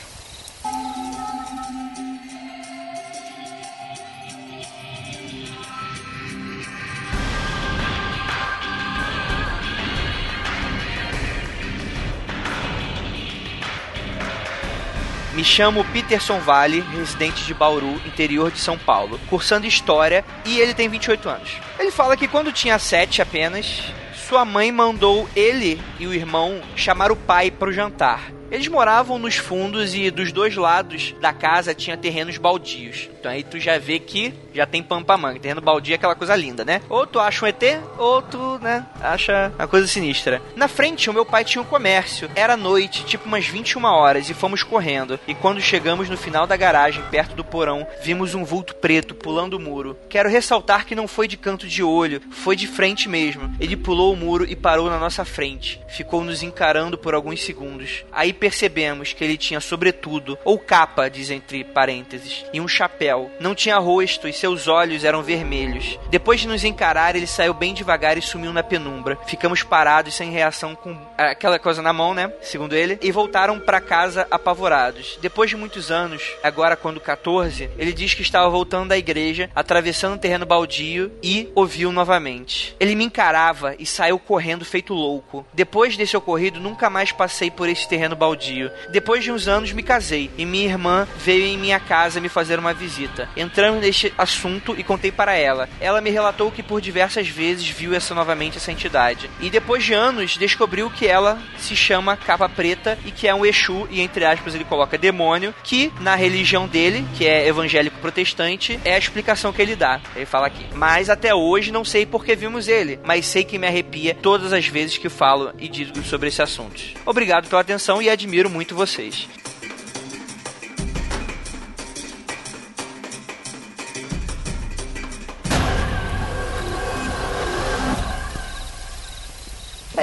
[15.44, 20.74] Me chamo Peterson Vale, residente de Bauru, interior de São Paulo, cursando História e ele
[20.74, 21.50] tem 28 anos.
[21.78, 23.84] Ele fala que quando tinha 7 apenas,
[24.16, 28.22] sua mãe mandou ele e o irmão chamar o pai para o jantar.
[28.52, 33.10] Eles moravam nos fundos e dos dois lados da casa tinha terrenos baldios.
[33.20, 35.40] Então aí tu já vê que já tem pampa manga.
[35.40, 36.82] Terreno baldio é aquela coisa linda, né?
[36.90, 37.64] Ou tu acha um ET,
[37.98, 40.42] ou tu, né, acha uma coisa sinistra.
[40.56, 42.30] Na frente, o meu pai tinha um comércio.
[42.36, 45.20] Era noite, tipo umas 21 horas, e fomos correndo.
[45.28, 49.56] E quando chegamos no final da garagem, perto do porão, vimos um vulto preto pulando
[49.56, 49.98] o muro.
[50.10, 53.56] Quero ressaltar que não foi de canto de olho, foi de frente mesmo.
[53.60, 55.82] Ele pulou o muro e parou na nossa frente.
[55.88, 58.04] Ficou nos encarando por alguns segundos.
[58.12, 63.32] Aí percebemos que ele tinha sobretudo, ou capa, diz entre parênteses, e um chapéu.
[63.40, 65.98] Não tinha rosto e seus olhos eram vermelhos.
[66.10, 69.18] Depois de nos encarar, ele saiu bem devagar e sumiu na penumbra.
[69.26, 72.32] Ficamos parados sem reação com aquela coisa na mão, né?
[72.42, 75.18] Segundo ele, e voltaram para casa apavorados.
[75.22, 80.16] Depois de muitos anos, agora quando 14, ele diz que estava voltando da igreja, atravessando
[80.16, 82.76] um terreno baldio e ouviu novamente.
[82.80, 85.46] Ele me encarava e saiu correndo feito louco.
[85.54, 88.72] Depois desse ocorrido, nunca mais passei por esse terreno baldio baldio.
[88.90, 92.58] Depois de uns anos me casei e minha irmã veio em minha casa me fazer
[92.58, 93.28] uma visita.
[93.36, 95.68] Entramos neste assunto e contei para ela.
[95.82, 99.30] Ela me relatou que por diversas vezes viu essa novamente essa entidade.
[99.42, 103.46] E depois de anos descobriu que ela se chama Capa Preta e que é um
[103.46, 108.80] Exu e entre aspas ele coloca demônio, que na religião dele, que é evangélico protestante,
[108.86, 110.00] é a explicação que ele dá.
[110.16, 110.66] Ele fala aqui.
[110.74, 114.54] Mas até hoje não sei por que vimos ele, mas sei que me arrepia todas
[114.54, 116.82] as vezes que falo e digo sobre esse assunto.
[117.06, 119.28] Obrigado pela atenção e admiro muito vocês.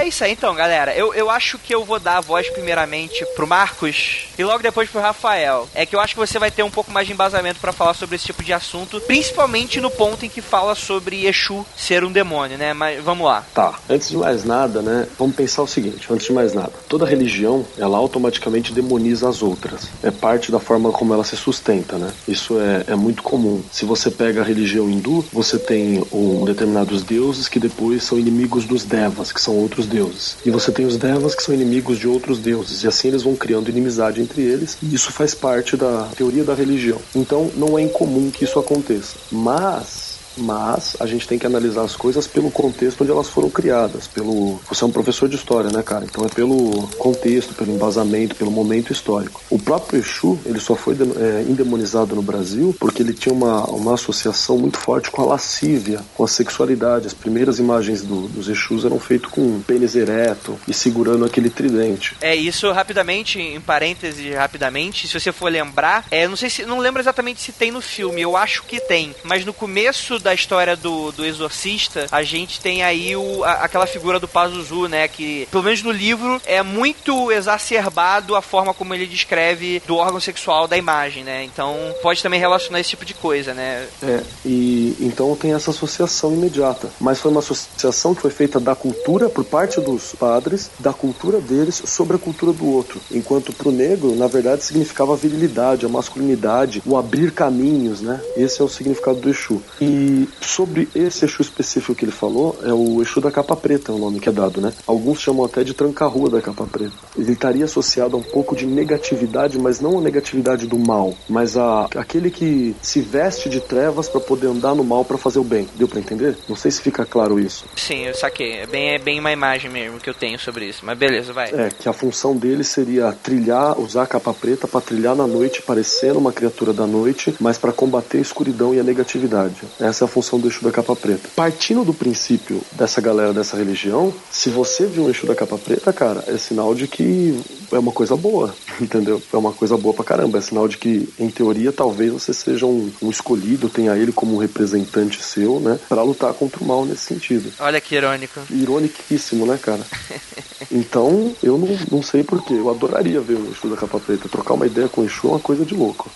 [0.01, 0.95] É isso aí então, galera.
[0.95, 4.89] Eu, eu acho que eu vou dar a voz primeiramente pro Marcos e logo depois
[4.89, 5.69] pro Rafael.
[5.75, 7.93] É que eu acho que você vai ter um pouco mais de embasamento para falar
[7.93, 12.11] sobre esse tipo de assunto, principalmente no ponto em que fala sobre Exu ser um
[12.11, 12.73] demônio, né?
[12.73, 13.45] Mas vamos lá.
[13.53, 13.75] Tá.
[13.87, 15.07] Antes de mais nada, né?
[15.19, 16.73] Vamos pensar o seguinte, antes de mais nada.
[16.89, 19.87] Toda religião, ela automaticamente demoniza as outras.
[20.01, 22.11] É parte da forma como ela se sustenta, né?
[22.27, 23.61] Isso é, é muito comum.
[23.71, 28.65] Se você pega a religião hindu, você tem um, determinados deuses que depois são inimigos
[28.65, 30.37] dos devas, que são outros deuses.
[30.45, 32.83] E você tem os devas que são inimigos de outros deuses.
[32.83, 34.77] E assim eles vão criando inimizade entre eles.
[34.81, 36.99] E isso faz parte da teoria da religião.
[37.15, 39.15] Então não é incomum que isso aconteça.
[39.31, 44.07] Mas mas a gente tem que analisar as coisas pelo contexto onde elas foram criadas.
[44.07, 46.05] Pelo você é um professor de história, né, cara?
[46.05, 49.41] Então é pelo contexto, pelo embasamento, pelo momento histórico.
[49.49, 53.93] O próprio Exu ele só foi é, endemonizado no Brasil porque ele tinha uma, uma
[53.93, 57.07] associação muito forte com a lascívia, com a sexualidade.
[57.07, 61.49] As primeiras imagens do, dos Exus eram feitas com um pênis ereto e segurando aquele
[61.49, 62.15] tridente.
[62.21, 65.07] É isso rapidamente, em parênteses rapidamente.
[65.07, 68.21] Se você for lembrar, é não sei se não lembro exatamente se tem no filme.
[68.21, 72.83] Eu acho que tem, mas no começo da história do, do Exorcista, a gente tem
[72.83, 75.07] aí o, a, aquela figura do Pazuzu, né?
[75.07, 80.19] Que, pelo menos no livro, é muito exacerbado a forma como ele descreve do órgão
[80.19, 81.43] sexual da imagem, né?
[81.43, 83.87] Então, pode também relacionar esse tipo de coisa, né?
[84.01, 86.89] É, e então tem essa associação imediata.
[86.99, 91.39] Mas foi uma associação que foi feita da cultura, por parte dos padres, da cultura
[91.39, 92.99] deles sobre a cultura do outro.
[93.11, 98.19] Enquanto pro negro, na verdade, significava a virilidade, a masculinidade, o abrir caminhos, né?
[98.35, 99.61] Esse é o significado do Exu.
[99.79, 103.91] E e sobre esse Exu específico que ele falou, é o Exu da capa preta,
[103.91, 104.73] é o nome que é dado, né?
[104.85, 106.93] Alguns chamam até de tranca-rua da capa preta.
[107.17, 111.55] Ele estaria associado a um pouco de negatividade, mas não a negatividade do mal, mas
[111.57, 115.43] a aquele que se veste de trevas para poder andar no mal para fazer o
[115.43, 115.67] bem.
[115.75, 116.35] Deu para entender?
[116.49, 117.65] Não sei se fica claro isso.
[117.75, 118.53] Sim, eu saquei.
[118.53, 120.81] É bem, é bem uma imagem mesmo que eu tenho sobre isso.
[120.83, 121.49] Mas beleza, vai.
[121.53, 125.61] É, que a função dele seria trilhar, usar a capa preta para trilhar na noite,
[125.61, 129.61] parecendo uma criatura da noite, mas para combater a escuridão e a negatividade.
[129.79, 131.29] Essa essa é a função do Exu da capa preta.
[131.35, 135.93] Partindo do princípio dessa galera dessa religião, se você viu um Exu da capa preta,
[135.93, 137.39] cara, é sinal de que
[137.71, 139.21] é uma coisa boa, entendeu?
[139.31, 140.39] É uma coisa boa pra caramba.
[140.39, 144.35] É sinal de que, em teoria, talvez você seja um, um escolhido, tenha ele como
[144.35, 145.79] um representante seu, né?
[145.87, 147.51] Pra lutar contra o mal nesse sentido.
[147.59, 148.39] Olha que irônico.
[148.49, 149.81] Ironiquíssimo, né, cara?
[150.73, 152.53] Então, eu não, não sei porquê.
[152.53, 154.29] Eu adoraria ver o Exu da capa preta.
[154.29, 156.09] Trocar uma ideia com o Exu é uma coisa de louco.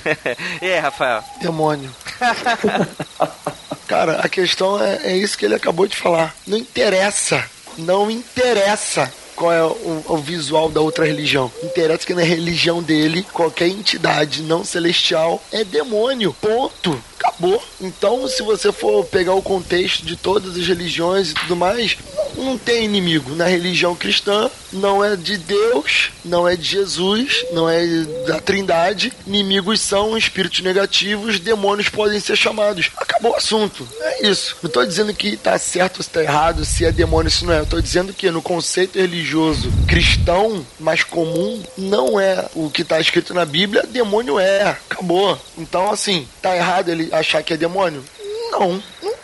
[0.62, 1.22] e aí, Rafael?
[1.42, 1.90] Demônio.
[3.86, 6.34] Cara, a questão é, é isso que ele acabou de falar.
[6.46, 7.44] Não interessa.
[7.76, 11.50] Não interessa qual é o, o, visual da outra religião.
[11.62, 16.36] Interessa que na religião dele, qualquer entidade não celestial é demônio.
[16.40, 17.62] Ponto acabou.
[17.80, 21.96] Então, se você for pegar o contexto de todas as religiões e tudo mais,
[22.40, 23.34] não tem inimigo.
[23.34, 27.86] Na religião cristã, não é de Deus, não é de Jesus, não é
[28.26, 29.12] da Trindade.
[29.26, 32.90] Inimigos são espíritos negativos, demônios podem ser chamados.
[32.96, 33.86] Acabou o assunto.
[34.00, 34.56] É isso.
[34.62, 37.64] Não estou dizendo que está certo ou está errado, se é demônio, se não é.
[37.64, 43.34] Tô dizendo que no conceito religioso cristão mais comum, não é o que está escrito
[43.34, 44.78] na Bíblia, demônio é.
[44.90, 45.38] Acabou.
[45.58, 48.04] Então, assim, tá errado ele achar que é demônio?
[48.50, 48.82] Não,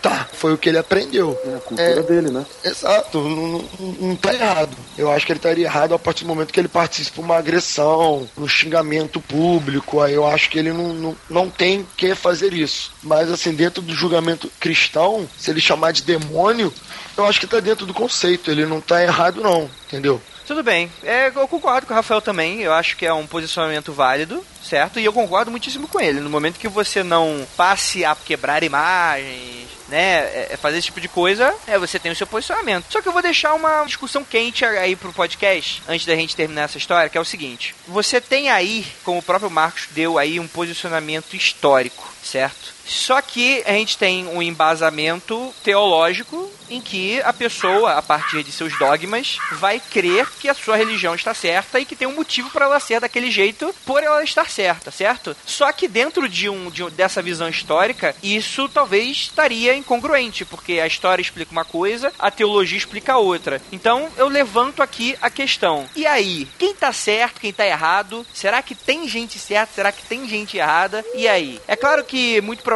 [0.09, 0.29] tá.
[0.33, 1.39] Foi o que ele aprendeu.
[1.45, 2.47] É a cultura é, dele, né?
[2.65, 3.65] Exato, não, não,
[4.01, 4.77] não tá errado.
[4.97, 7.37] Eu acho que ele estaria errado a partir do momento que ele participa de uma
[7.37, 10.01] agressão, um xingamento público.
[10.01, 12.93] Aí eu acho que ele não, não, não tem que fazer isso.
[13.03, 16.73] Mas assim, dentro do julgamento cristão, se ele chamar de demônio,
[17.17, 18.51] eu acho que tá dentro do conceito.
[18.51, 20.21] Ele não tá errado, não, entendeu?
[20.47, 20.89] Tudo bem.
[21.03, 22.61] É, eu concordo com o Rafael também.
[22.61, 25.01] Eu acho que é um posicionamento válido, certo?
[25.01, 26.21] E eu concordo muitíssimo com ele.
[26.21, 31.01] No momento que você não passe a quebrar imagens, né, é, é fazer esse tipo
[31.01, 32.87] de coisa, é você tem o seu posicionamento.
[32.91, 36.63] Só que eu vou deixar uma discussão quente aí pro podcast, antes da gente terminar
[36.63, 40.39] essa história, que é o seguinte: você tem aí, como o próprio Marcos deu aí,
[40.41, 42.76] um posicionamento histórico, certo?
[42.87, 48.53] Só que a gente tem um embasamento teológico em que a pessoa, a partir de
[48.53, 52.51] seus dogmas, vai crer que a sua religião está certa e que tem um motivo
[52.51, 55.37] para ela ser daquele jeito por ela estar certa, certo?
[55.45, 60.81] Só que dentro de um, de um, dessa visão histórica, isso talvez estaria incongruente, porque
[60.81, 63.61] a história explica uma coisa, a teologia explica outra.
[63.71, 65.89] Então eu levanto aqui a questão.
[65.95, 68.27] E aí, quem tá certo, quem tá errado?
[68.33, 69.75] Será que tem gente certa?
[69.75, 71.05] Será que tem gente errada?
[71.15, 71.61] E aí?
[71.67, 72.76] É claro que muito provavelmente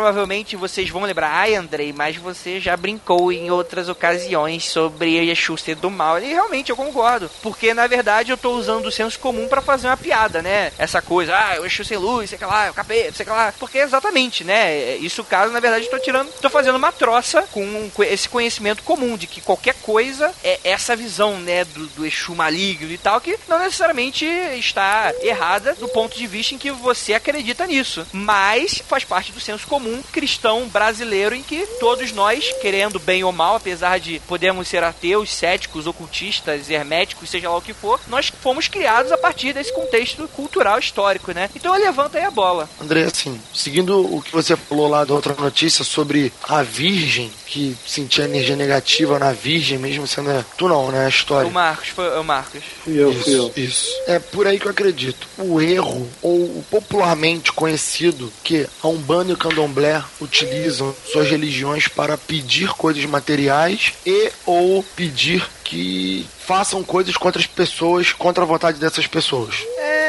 [0.56, 5.76] vocês vão lembrar, ai Andrei, mas você já brincou em outras ocasiões sobre Yeshu ser
[5.76, 6.18] do mal.
[6.18, 7.30] E realmente eu concordo.
[7.42, 10.72] Porque na verdade eu tô usando o senso comum para fazer uma piada, né?
[10.78, 13.52] Essa coisa, ah, o Yeshu sem luz, sei lá, o capeta, sei lá.
[13.58, 14.96] Porque exatamente, né?
[14.96, 19.16] Isso caso, na verdade, eu tô tirando, tô fazendo uma troça com esse conhecimento comum
[19.16, 23.38] de que qualquer coisa é essa visão, né, do, do Exu maligno e tal, que
[23.48, 28.06] não necessariamente está errada do ponto de vista em que você acredita nisso.
[28.12, 33.32] Mas faz parte do senso comum cristão brasileiro em que todos nós, querendo bem ou
[33.32, 38.32] mal, apesar de podermos ser ateus, céticos, ocultistas, herméticos, seja lá o que for, nós
[38.42, 41.48] fomos criados a partir desse contexto cultural histórico, né?
[41.54, 42.68] Então eu levanto aí a bola.
[42.80, 47.76] André, assim, seguindo o que você falou lá da outra notícia sobre a Virgem, que
[47.86, 50.44] sentia energia negativa na Virgem, mesmo sendo.
[50.56, 51.06] Tu não, né?
[51.06, 51.48] A história.
[51.48, 52.62] O Marcos, foi o Marcos.
[52.84, 53.52] Fui eu, isso, fui eu.
[53.56, 53.90] Isso.
[54.06, 55.26] É por aí que eu acredito.
[55.38, 59.79] O erro, ou o popularmente conhecido, que a Umbanda e o Candomblé
[60.20, 67.46] utilizam suas religiões para pedir coisas materiais e ou pedir que façam coisas contra as
[67.46, 69.54] pessoas, contra a vontade dessas pessoas.
[69.78, 70.00] É.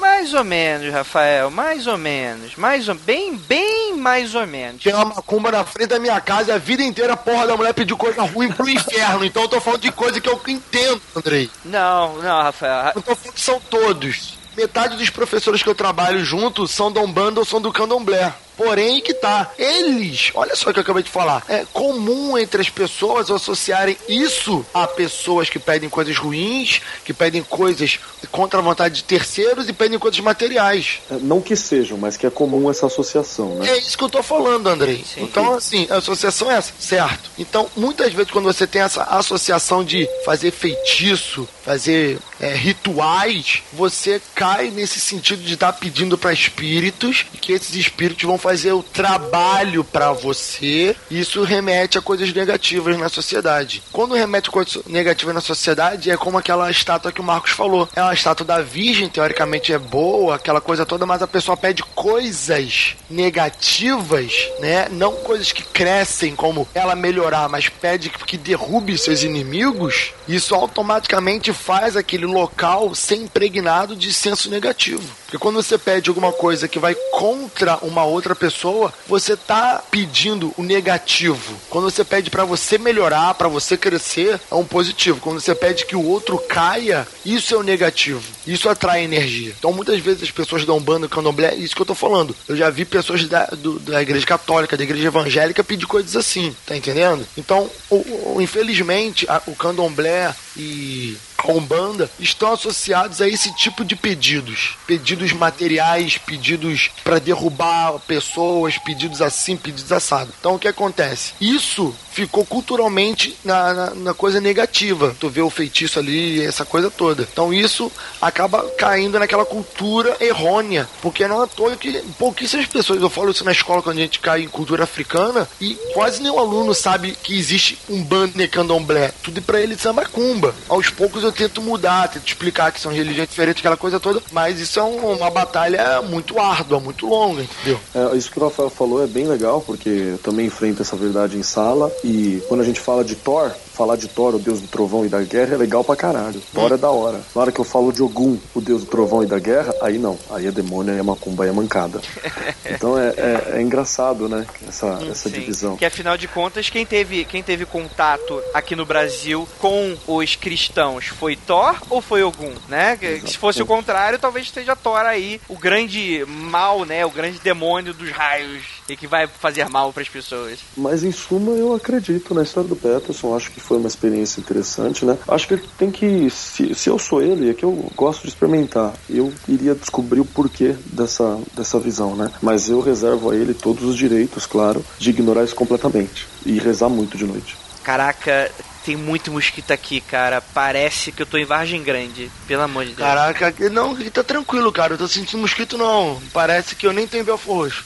[0.00, 2.56] Mais ou menos, Rafael, mais ou menos.
[2.56, 2.94] Mais ou...
[2.94, 4.82] Bem, bem mais ou menos.
[4.82, 7.72] Tem uma macumba na frente da minha casa a vida inteira, a porra da mulher
[7.72, 9.24] pediu coisa ruim pro inferno.
[9.24, 11.50] Então eu tô falando de coisa que eu entendo, Andrei.
[11.64, 12.92] Não, não, Rafael.
[12.94, 14.41] Eu tô falando que são todos.
[14.56, 18.34] Metade dos professores que eu trabalho junto são do Umbanda ou são do Candomblé.
[18.56, 19.50] Porém, que tá.
[19.58, 21.42] Eles, olha só o que eu acabei de falar.
[21.48, 27.42] É comum entre as pessoas associarem isso a pessoas que pedem coisas ruins, que pedem
[27.42, 27.98] coisas
[28.30, 31.00] contra a vontade de terceiros e pedem coisas materiais.
[31.10, 33.70] É, não que sejam, mas que é comum essa associação, né?
[33.70, 35.04] É isso que eu tô falando, Andrei.
[35.04, 35.22] Sim.
[35.22, 37.30] Então, assim, a associação é essa, certo?
[37.38, 44.20] Então, muitas vezes, quando você tem essa associação de fazer feitiço, fazer é, rituais, você
[44.34, 48.72] cai nesse sentido de estar tá pedindo para espíritos e que esses espíritos vão fazer
[48.72, 53.80] o trabalho para você, isso remete a coisas negativas na sociedade.
[53.92, 57.88] Quando remete a coisas negativas na sociedade, é como aquela estátua que o Marcos falou.
[57.94, 61.84] É uma estátua da Virgem, teoricamente é boa, aquela coisa toda, mas a pessoa pede
[61.94, 64.88] coisas negativas, né?
[64.90, 70.12] Não coisas que crescem, como ela melhorar, mas pede que derrube seus inimigos.
[70.26, 75.22] Isso automaticamente faz aquele local ser impregnado de senso negativo.
[75.32, 79.82] Porque quando você pede alguma coisa que vai contra uma outra outra pessoa, você tá
[79.90, 81.54] pedindo o negativo.
[81.68, 85.20] Quando você pede para você melhorar, para você crescer, é um positivo.
[85.20, 88.22] Quando você pede que o outro caia, isso é o negativo.
[88.46, 89.54] Isso atrai energia.
[89.56, 92.34] Então muitas vezes as pessoas dão bando candomblé, isso que eu tô falando.
[92.48, 96.54] Eu já vi pessoas da, do, da igreja católica, da igreja evangélica pedir coisas assim,
[96.66, 97.26] tá entendendo?
[97.36, 97.96] Então, o,
[98.36, 104.76] o, infelizmente, a, o candomblé e a Umbanda estão associados a esse tipo de pedidos.
[104.86, 110.32] Pedidos materiais, pedidos para derrubar pessoas, pedidos assim, pedidos assado.
[110.38, 111.34] Então o que acontece?
[111.40, 115.16] Isso ficou culturalmente na, na, na, coisa negativa.
[115.18, 117.26] Tu vê o feitiço ali, essa coisa toda.
[117.32, 120.88] Então isso acaba caindo naquela cultura errônea.
[121.00, 124.02] Porque não é à toa que pouquíssimas pessoas, eu falo isso na escola quando a
[124.02, 129.12] gente cai em cultura africana, e quase nenhum aluno sabe que existe um bande candomblé.
[129.22, 130.54] Tudo para ele samba cumba.
[130.68, 134.60] Aos poucos eu tento mudar, tento explicar que são religiões diferentes, aquela coisa toda, mas
[134.60, 137.80] isso é um, uma batalha muito árdua, muito longa, entendeu?
[137.94, 141.36] É, isso que o Rafael falou é bem legal, porque eu também enfrento essa verdade
[141.36, 144.68] em sala e quando a gente fala de Thor, falar de Thor, o deus do
[144.68, 146.40] trovão e da guerra, é legal pra caralho.
[146.52, 147.20] Thor é da hora.
[147.34, 149.98] Na hora que eu falo de Ogum, o deus do trovão e da guerra, aí
[149.98, 150.18] não.
[150.30, 152.00] Aí é demônio, aí é macumba, aí é mancada.
[152.64, 154.46] Então é, é, é engraçado, né?
[154.66, 155.76] Essa, essa divisão.
[155.76, 161.06] Que afinal de contas, quem teve, quem teve contato aqui no Brasil com os cristãos
[161.06, 162.98] foi Thor ou foi Ogum, né?
[163.26, 167.04] Se fosse o contrário, talvez esteja Thor aí, o grande mal, né?
[167.04, 170.60] O grande demônio dos raios e que vai fazer mal para as pessoas.
[170.76, 173.36] Mas em suma, eu acredito na história do Peterson.
[173.36, 175.16] Acho que foi uma experiência interessante, né?
[175.28, 178.28] Acho que ele tem que, se, se eu sou ele, é que eu gosto de
[178.28, 178.92] experimentar.
[179.08, 182.30] Eu iria descobrir o porquê dessa, dessa visão, né?
[182.42, 186.88] Mas eu reservo a ele todos os direitos, claro, de ignorar isso completamente e rezar
[186.88, 187.56] muito de noite.
[187.82, 188.50] Caraca,
[188.84, 190.40] Tem muito mosquito aqui, cara.
[190.40, 192.30] Parece que eu tô em Vargem Grande.
[192.46, 193.08] Pelo amor de Deus.
[193.08, 194.94] Caraca, não, tá tranquilo, cara.
[194.94, 196.20] Eu tô sentindo mosquito, não.
[196.32, 197.84] Parece que eu nem tenho Belfor Roxo.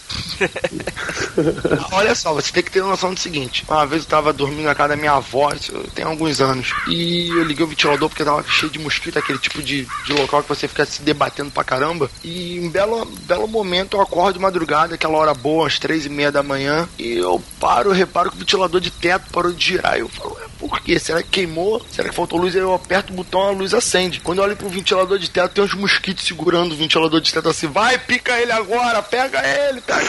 [1.93, 3.65] Olha só, você tem que ter noção do seguinte.
[3.69, 5.51] Uma vez eu tava dormindo na casa da minha avó,
[5.95, 6.73] tem alguns anos.
[6.89, 10.43] E eu liguei o ventilador porque tava cheio de mosquito, aquele tipo de, de local
[10.43, 12.11] que você fica se debatendo pra caramba.
[12.23, 16.09] E em belo, belo momento eu acordo de madrugada, aquela hora boa, às três e
[16.09, 16.89] meia da manhã.
[16.99, 19.99] E eu paro, reparo que o ventilador de teto parou de girar.
[19.99, 20.99] Eu falo, é, por quê?
[20.99, 21.85] Será que queimou?
[21.91, 22.55] Será que faltou luz?
[22.55, 24.21] Aí eu aperto o botão, a luz acende.
[24.21, 27.49] Quando eu olho pro ventilador de teto, tem uns mosquitos segurando o ventilador de teto
[27.49, 27.67] assim.
[27.67, 30.07] Vai, pica ele agora, pega ele, pega.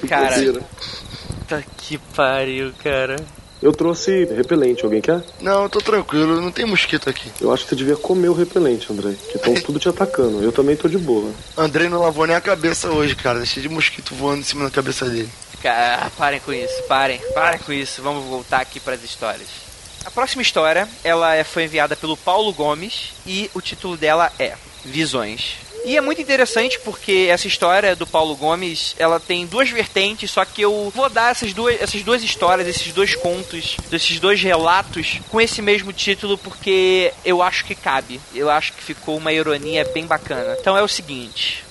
[0.08, 0.60] Cara,
[1.48, 3.16] tá que pariu, cara.
[3.62, 5.22] Eu trouxe repelente, alguém quer?
[5.40, 7.30] Não, eu tô tranquilo, não tem mosquito aqui.
[7.40, 9.14] Eu acho que você devia comer o repelente, André.
[9.30, 10.42] Que estão tudo te atacando.
[10.42, 11.30] Eu também tô de boa.
[11.56, 13.38] Andrei não lavou nem a cabeça hoje, cara.
[13.38, 15.28] Deixei de mosquito voando em cima da cabeça dele.
[15.62, 18.02] Cara, parem com isso, parem, parem com isso.
[18.02, 19.48] Vamos voltar aqui para as histórias.
[20.04, 24.54] A próxima história, ela é- foi enviada pelo Paulo Gomes e o título dela é
[24.82, 25.56] Visões.
[25.84, 30.44] E é muito interessante porque essa história do Paulo Gomes, ela tem duas vertentes, só
[30.44, 35.20] que eu vou dar essas duas, essas duas histórias, esses dois contos, esses dois relatos
[35.30, 38.20] com esse mesmo título porque eu acho que cabe.
[38.34, 40.56] Eu acho que ficou uma ironia bem bacana.
[40.60, 41.64] Então é o seguinte,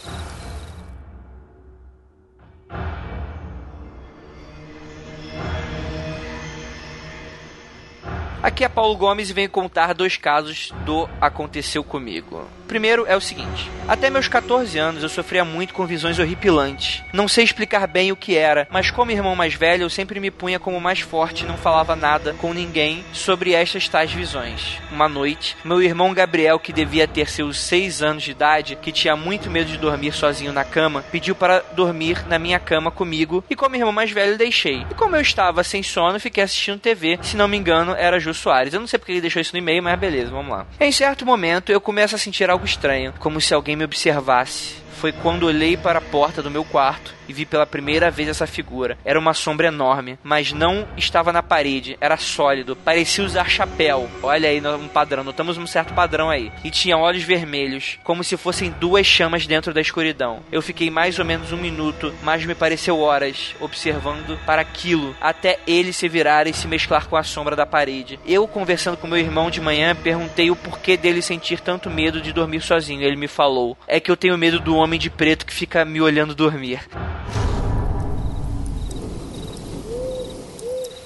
[8.42, 12.48] Aqui é Paulo Gomes e venho contar dois casos do Aconteceu Comigo.
[12.70, 17.04] Primeiro é o seguinte: até meus 14 anos eu sofria muito com visões horripilantes.
[17.12, 20.30] Não sei explicar bem o que era, mas como irmão mais velho eu sempre me
[20.30, 24.80] punha como mais forte e não falava nada com ninguém sobre estas tais visões.
[24.92, 29.16] Uma noite, meu irmão Gabriel, que devia ter seus 6 anos de idade, que tinha
[29.16, 33.56] muito medo de dormir sozinho na cama, pediu para dormir na minha cama comigo e
[33.56, 34.86] como irmão mais velho deixei.
[34.92, 38.36] E como eu estava sem sono, fiquei assistindo TV, se não me engano era Jô
[38.36, 38.76] Soares.
[38.76, 40.68] Eu não sei porque ele deixou isso no e-mail, mas beleza, vamos lá.
[40.80, 44.76] Em certo momento eu começo a sentir algo estranho, como se alguém me observasse.
[45.00, 48.48] Foi quando olhei para a porta do meu quarto e vi pela primeira vez essa
[48.48, 48.98] figura.
[49.06, 54.10] Era uma sombra enorme, mas não estava na parede, era sólido, parecia usar chapéu.
[54.22, 56.52] Olha aí um padrão, notamos um certo padrão aí.
[56.64, 60.42] E tinha olhos vermelhos, como se fossem duas chamas dentro da escuridão.
[60.52, 65.60] Eu fiquei mais ou menos um minuto, mas me pareceu horas, observando para aquilo, até
[65.68, 68.20] ele se virar e se mesclar com a sombra da parede.
[68.26, 72.34] Eu, conversando com meu irmão de manhã, perguntei o porquê dele sentir tanto medo de
[72.34, 73.04] dormir sozinho.
[73.04, 76.02] Ele me falou: É que eu tenho medo do homem de preto que fica me
[76.02, 76.82] olhando dormir.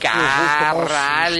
[0.03, 1.39] Caralho,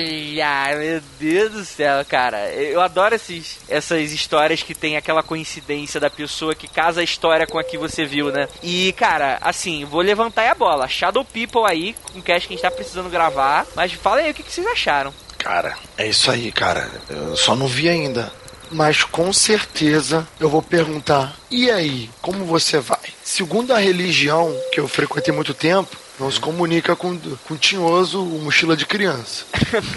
[0.79, 2.49] meu Deus do céu, cara.
[2.49, 7.45] Eu adoro esses, essas histórias que tem aquela coincidência da pessoa que casa a história
[7.45, 8.47] com a que você viu, né?
[8.63, 10.87] E, cara, assim, vou levantar a bola.
[10.87, 13.67] Shadow People aí, um cast que a gente tá precisando gravar.
[13.75, 15.13] Mas fala aí o que, que vocês acharam.
[15.37, 16.89] Cara, é isso aí, cara.
[17.09, 18.31] Eu só não vi ainda.
[18.71, 22.99] Mas com certeza eu vou perguntar: e aí, como você vai?
[23.23, 28.39] Segundo a religião que eu frequentei muito tempo, não se comunica com, com tinhoso, o
[28.39, 29.45] mochila de criança.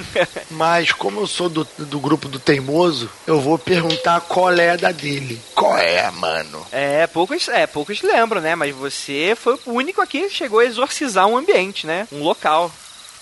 [0.50, 4.76] Mas como eu sou do, do grupo do teimoso, eu vou perguntar qual é a
[4.76, 5.40] da dele.
[5.54, 6.66] Qual é, mano?
[6.72, 8.54] É, poucos, é, poucos lembram, né?
[8.54, 12.08] Mas você foi o único aqui que chegou a exorcizar um ambiente, né?
[12.10, 12.72] Um local.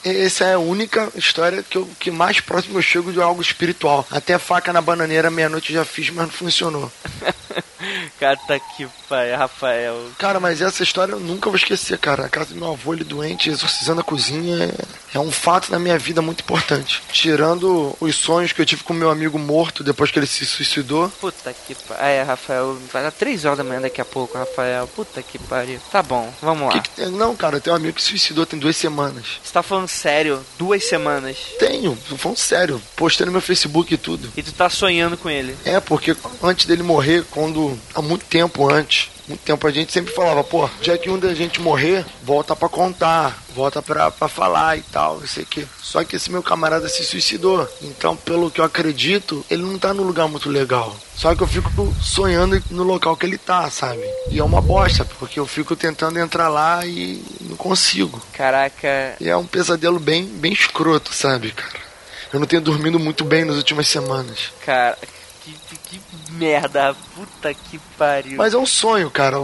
[0.05, 4.07] Essa é a única história que, eu, que mais próximo eu chego de algo espiritual.
[4.11, 6.93] Até faca na bananeira meia-noite já fiz, mas não funcionou.
[8.19, 10.11] cara, tá que pai, Rafael.
[10.19, 12.25] Cara, mas essa história eu nunca vou esquecer, cara.
[12.25, 15.79] A casa do meu avô, ele doente, exorcizando a cozinha, é, é um fato na
[15.79, 17.03] minha vida muito importante.
[17.13, 21.09] Tirando os sonhos que eu tive com meu amigo morto depois que ele se suicidou.
[21.21, 22.05] Puta que pariu.
[22.05, 24.87] É, Rafael, vai dar 3 horas da manhã daqui a pouco, Rafael.
[24.89, 25.81] Puta que pariu.
[25.91, 26.81] Tá bom, vamos lá.
[26.81, 29.25] Que que, não, cara, tem um amigo que se suicidou tem duas semanas.
[29.43, 30.45] Você tá falando sério?
[30.59, 31.37] Duas semanas?
[31.59, 32.83] Tenho, tô falando sério.
[32.97, 34.33] Postei no meu Facebook e tudo.
[34.37, 35.57] E tu tá sonhando com ele?
[35.65, 37.74] É, porque antes dele morrer, quando.
[37.95, 41.33] Há muito tempo antes, muito tempo a gente sempre falava, pô, já que um da
[41.35, 45.67] gente morrer, volta pra contar, volta pra, pra falar e tal, não sei o quê.
[45.81, 47.67] Só que esse meu camarada se suicidou.
[47.81, 50.95] Então, pelo que eu acredito, ele não tá num lugar muito legal.
[51.17, 51.71] Só que eu fico
[52.03, 54.03] sonhando no local que ele tá, sabe?
[54.31, 58.21] E é uma bosta, porque eu fico tentando entrar lá e não consigo.
[58.33, 59.17] Caraca.
[59.21, 61.85] E é um pesadelo bem, bem escroto, sabe, cara?
[62.33, 64.53] Eu não tenho dormido muito bem nas últimas semanas.
[64.67, 64.99] Cara,
[65.45, 65.53] que,
[65.91, 66.01] que
[66.35, 68.39] merda, puta que pariu.
[68.39, 69.37] Mas é um sonho, cara.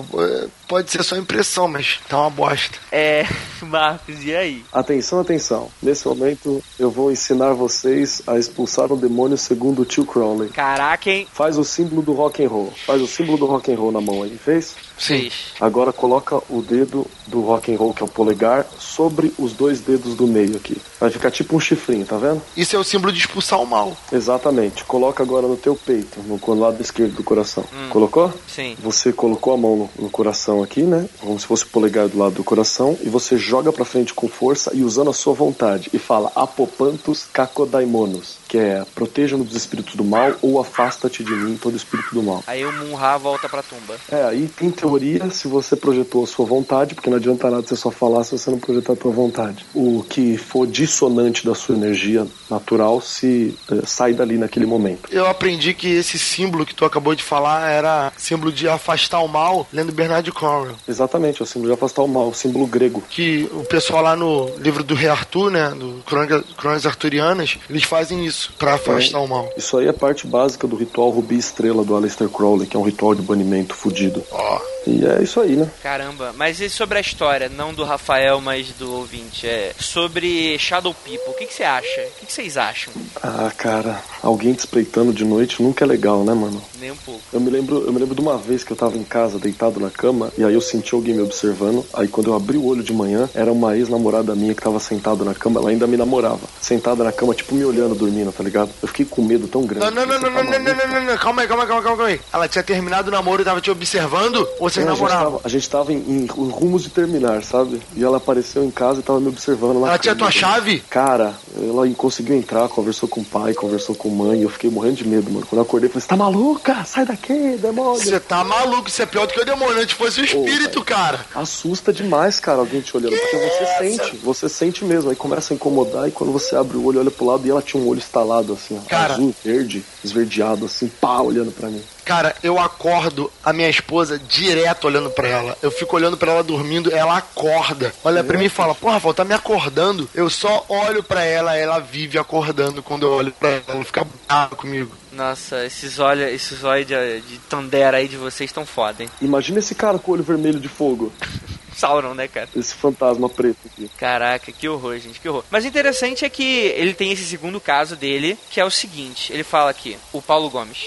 [0.67, 2.79] Pode ser só impressão, mas tá uma bosta.
[2.93, 3.27] É,
[3.63, 4.65] Marcos, e aí?
[4.73, 5.69] Atenção, atenção.
[5.83, 10.51] Nesse momento eu vou ensinar vocês a expulsar um demônio segundo o tio Crowley.
[10.51, 11.27] Caraca, hein?
[11.33, 12.73] Faz o símbolo do rock and roll.
[12.87, 14.37] Faz o símbolo do rock and roll na mão aí.
[14.37, 14.77] Fez?
[14.99, 15.31] Sim.
[15.61, 19.81] Agora coloca o dedo do rock and roll, que é o polegar, sobre os dois
[19.81, 20.81] dedos do meio aqui.
[21.01, 22.43] Vai ficar tipo um chifrinho, tá vendo?
[22.57, 23.97] Isso é o símbolo de expulsar o mal.
[24.13, 24.85] Exatamente.
[24.85, 27.65] Coloca agora no teu peito, no lado esquerdo do coração.
[27.91, 28.33] Colocou?
[28.49, 28.77] Sim.
[28.81, 31.09] Você colocou a mão no, no coração aqui, né?
[31.21, 34.29] Como se fosse o polegar do lado do coração, e você joga pra frente com
[34.29, 35.91] força e usando a sua vontade.
[35.93, 41.57] E fala Apopantus Cacodaimonos, que é proteja-nos dos espíritos do mal ou afasta-te de mim
[41.57, 42.43] todo espírito do mal.
[42.47, 43.97] Aí o Munra volta pra tumba.
[44.11, 47.77] É, aí em teoria, se você projetou a sua vontade, porque não adianta nada você
[47.77, 49.65] só falar se você não projetar a tua vontade.
[49.75, 55.09] O que for dissonante da sua energia natural se eh, sai dali naquele momento.
[55.11, 59.29] Eu aprendi que esse símbolo que tu acabou de falar era símbolo de afastar o
[59.29, 60.77] mal, lendo Bernard Cornwell.
[60.89, 63.03] Exatamente, é o símbolo de afastar o mal, o símbolo grego.
[63.11, 67.83] Que o pessoal lá no livro do Rei Arthur, né, do Crônica- Crônicas Arturianas, eles
[67.83, 69.51] fazem isso pra afastar o mal.
[69.57, 72.85] Isso aí é parte básica do ritual Rubi Estrela do Aleister Crowley, que é um
[72.85, 74.23] ritual de banimento fudido.
[74.31, 74.61] Ó,
[74.91, 75.71] E é isso aí, né?
[75.83, 79.47] Caramba, mas e sobre a história, não do Rafael, mas do ouvinte?
[79.47, 82.01] É sobre Shadow People, o que, que você acha?
[82.01, 82.93] O que, que vocês acham?
[83.23, 86.61] Ah, cara, alguém te espreitando de noite nunca é legal, né, mano?
[86.81, 87.21] Nem um pouco.
[87.33, 89.79] Eu me lembro, eu me lembro de uma vez que eu tava em casa, deitado
[89.79, 91.85] na cama, e aí eu senti alguém me observando.
[91.95, 95.25] Aí quando eu abri o olho de manhã, era uma ex-namorada minha que tava sentada
[95.25, 96.41] na cama, ela ainda me namorava.
[96.61, 98.71] Sentada na cama, tipo me olhando dormindo, tá ligado?
[98.83, 99.85] Eu fiquei com medo tão grande.
[99.85, 101.63] Não, não, não, Você não, tá não, não, não, não, não, não, calma aí, calma
[101.63, 102.21] aí, calma aí, calma aí.
[102.33, 104.49] Ela tinha terminado o namoro e tava te observando?
[104.59, 105.33] Ou vocês a, gente namoravam?
[105.33, 107.81] tava, a gente tava em, em rumos de terminar, sabe?
[107.95, 109.89] E ela apareceu em casa e tava me observando lá.
[109.89, 110.81] Ela tinha tua chave?
[110.89, 114.71] Cara, ela conseguiu entrar, conversou com o pai, conversou com a mãe, e eu fiquei
[114.71, 115.47] morrendo de medo, mano.
[115.47, 116.85] Quando eu acordei, eu falei, você tá maluca?
[116.85, 118.03] Sai daqui, demônio!
[118.03, 121.21] Você tá maluco, isso é pior do que o demônio, antes fosse o espírito, cara.
[121.35, 125.11] Assusta demais, cara, alguém te olhando, porque você sente, você sente mesmo.
[125.11, 127.63] Aí começa a incomodar e quando você abre o olho, olha pro lado e ela
[127.63, 129.15] tinha um olho estalado assim, ó, Cara.
[129.15, 131.83] azul, verde, esverdeado, assim, pá, olhando pra mim.
[132.05, 135.57] Cara, eu acordo a minha esposa direto olhando pra ela.
[135.63, 137.93] Eu fico olhando pra ela dormindo, ela acorda.
[138.05, 140.09] Olha pra mim e fala: Porra, Rafael, tá me acordando?
[140.15, 143.65] Eu só olho pra ela, ela vive acordando quando eu olho pra ela.
[143.69, 144.93] Ela fica brava comigo.
[145.13, 149.11] Nossa, esses olhos, esses olhos de, de Tandera aí de vocês estão foda, hein?
[149.21, 151.13] Imagina esse cara com o olho vermelho de fogo,
[151.77, 152.49] Sauron, né, cara?
[152.55, 153.91] esse fantasma preto aqui.
[153.97, 155.45] Caraca, que horror, gente, que horror.
[155.51, 159.33] Mas o interessante é que ele tem esse segundo caso dele, que é o seguinte:
[159.33, 160.85] ele fala aqui, o Paulo Gomes.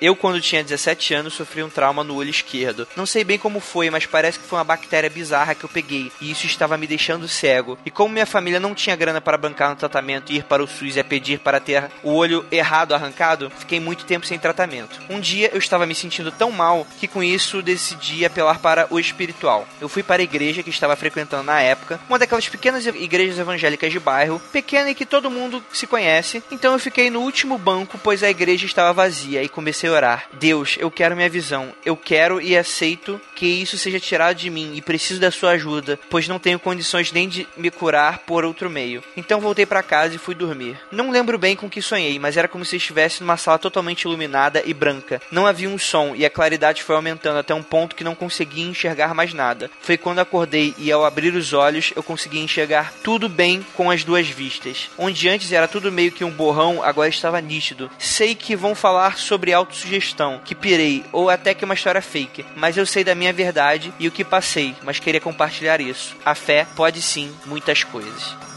[0.00, 2.88] Eu, quando tinha 17 anos, sofri um trauma no olho esquerdo.
[2.96, 6.10] Não sei bem como foi, mas parece que foi uma bactéria bizarra que eu peguei,
[6.20, 7.78] e isso estava me deixando cego.
[7.84, 10.66] E como minha família não tinha grana para bancar no tratamento e ir para o
[10.66, 14.98] SUS a pedir para ter o olho errado arrancado, fiquei muito tempo sem tratamento.
[15.10, 18.98] Um dia eu estava me sentindo tão mal que com isso decidi apelar para o
[18.98, 19.68] espiritual.
[19.80, 23.92] Eu fui para a igreja que estava frequentando na época, uma daquelas pequenas igrejas evangélicas
[23.92, 26.42] de bairro, pequena e que todo mundo se conhece.
[26.50, 30.28] Então eu fiquei no último banco, pois a igreja estava vazia, e comecei a orar.
[30.34, 31.72] Deus, eu quero minha visão.
[31.84, 35.98] Eu quero e aceito que isso seja tirado de mim e preciso da sua ajuda,
[36.08, 39.02] pois não tenho condições nem de me curar por outro meio.
[39.16, 40.78] Então voltei para casa e fui dormir.
[40.90, 44.62] Não lembro bem com que sonhei, mas era como se estivesse numa sala totalmente iluminada
[44.64, 45.20] e branca.
[45.30, 48.64] Não havia um som e a claridade foi aumentando até um ponto que não conseguia
[48.64, 49.70] enxergar mais nada.
[49.80, 54.04] Foi quando acordei e ao abrir os olhos eu consegui enxergar tudo bem com as
[54.04, 54.90] duas vistas.
[54.98, 57.90] Onde antes era tudo meio que um borrão, agora estava nítido.
[57.98, 62.76] Sei que vão falar sobre autossugestão, que pirei, ou até que uma história fake, mas
[62.76, 66.16] eu sei da minha verdade e o que passei, mas queria compartilhar isso.
[66.24, 68.49] A fé pode sim muitas coisas.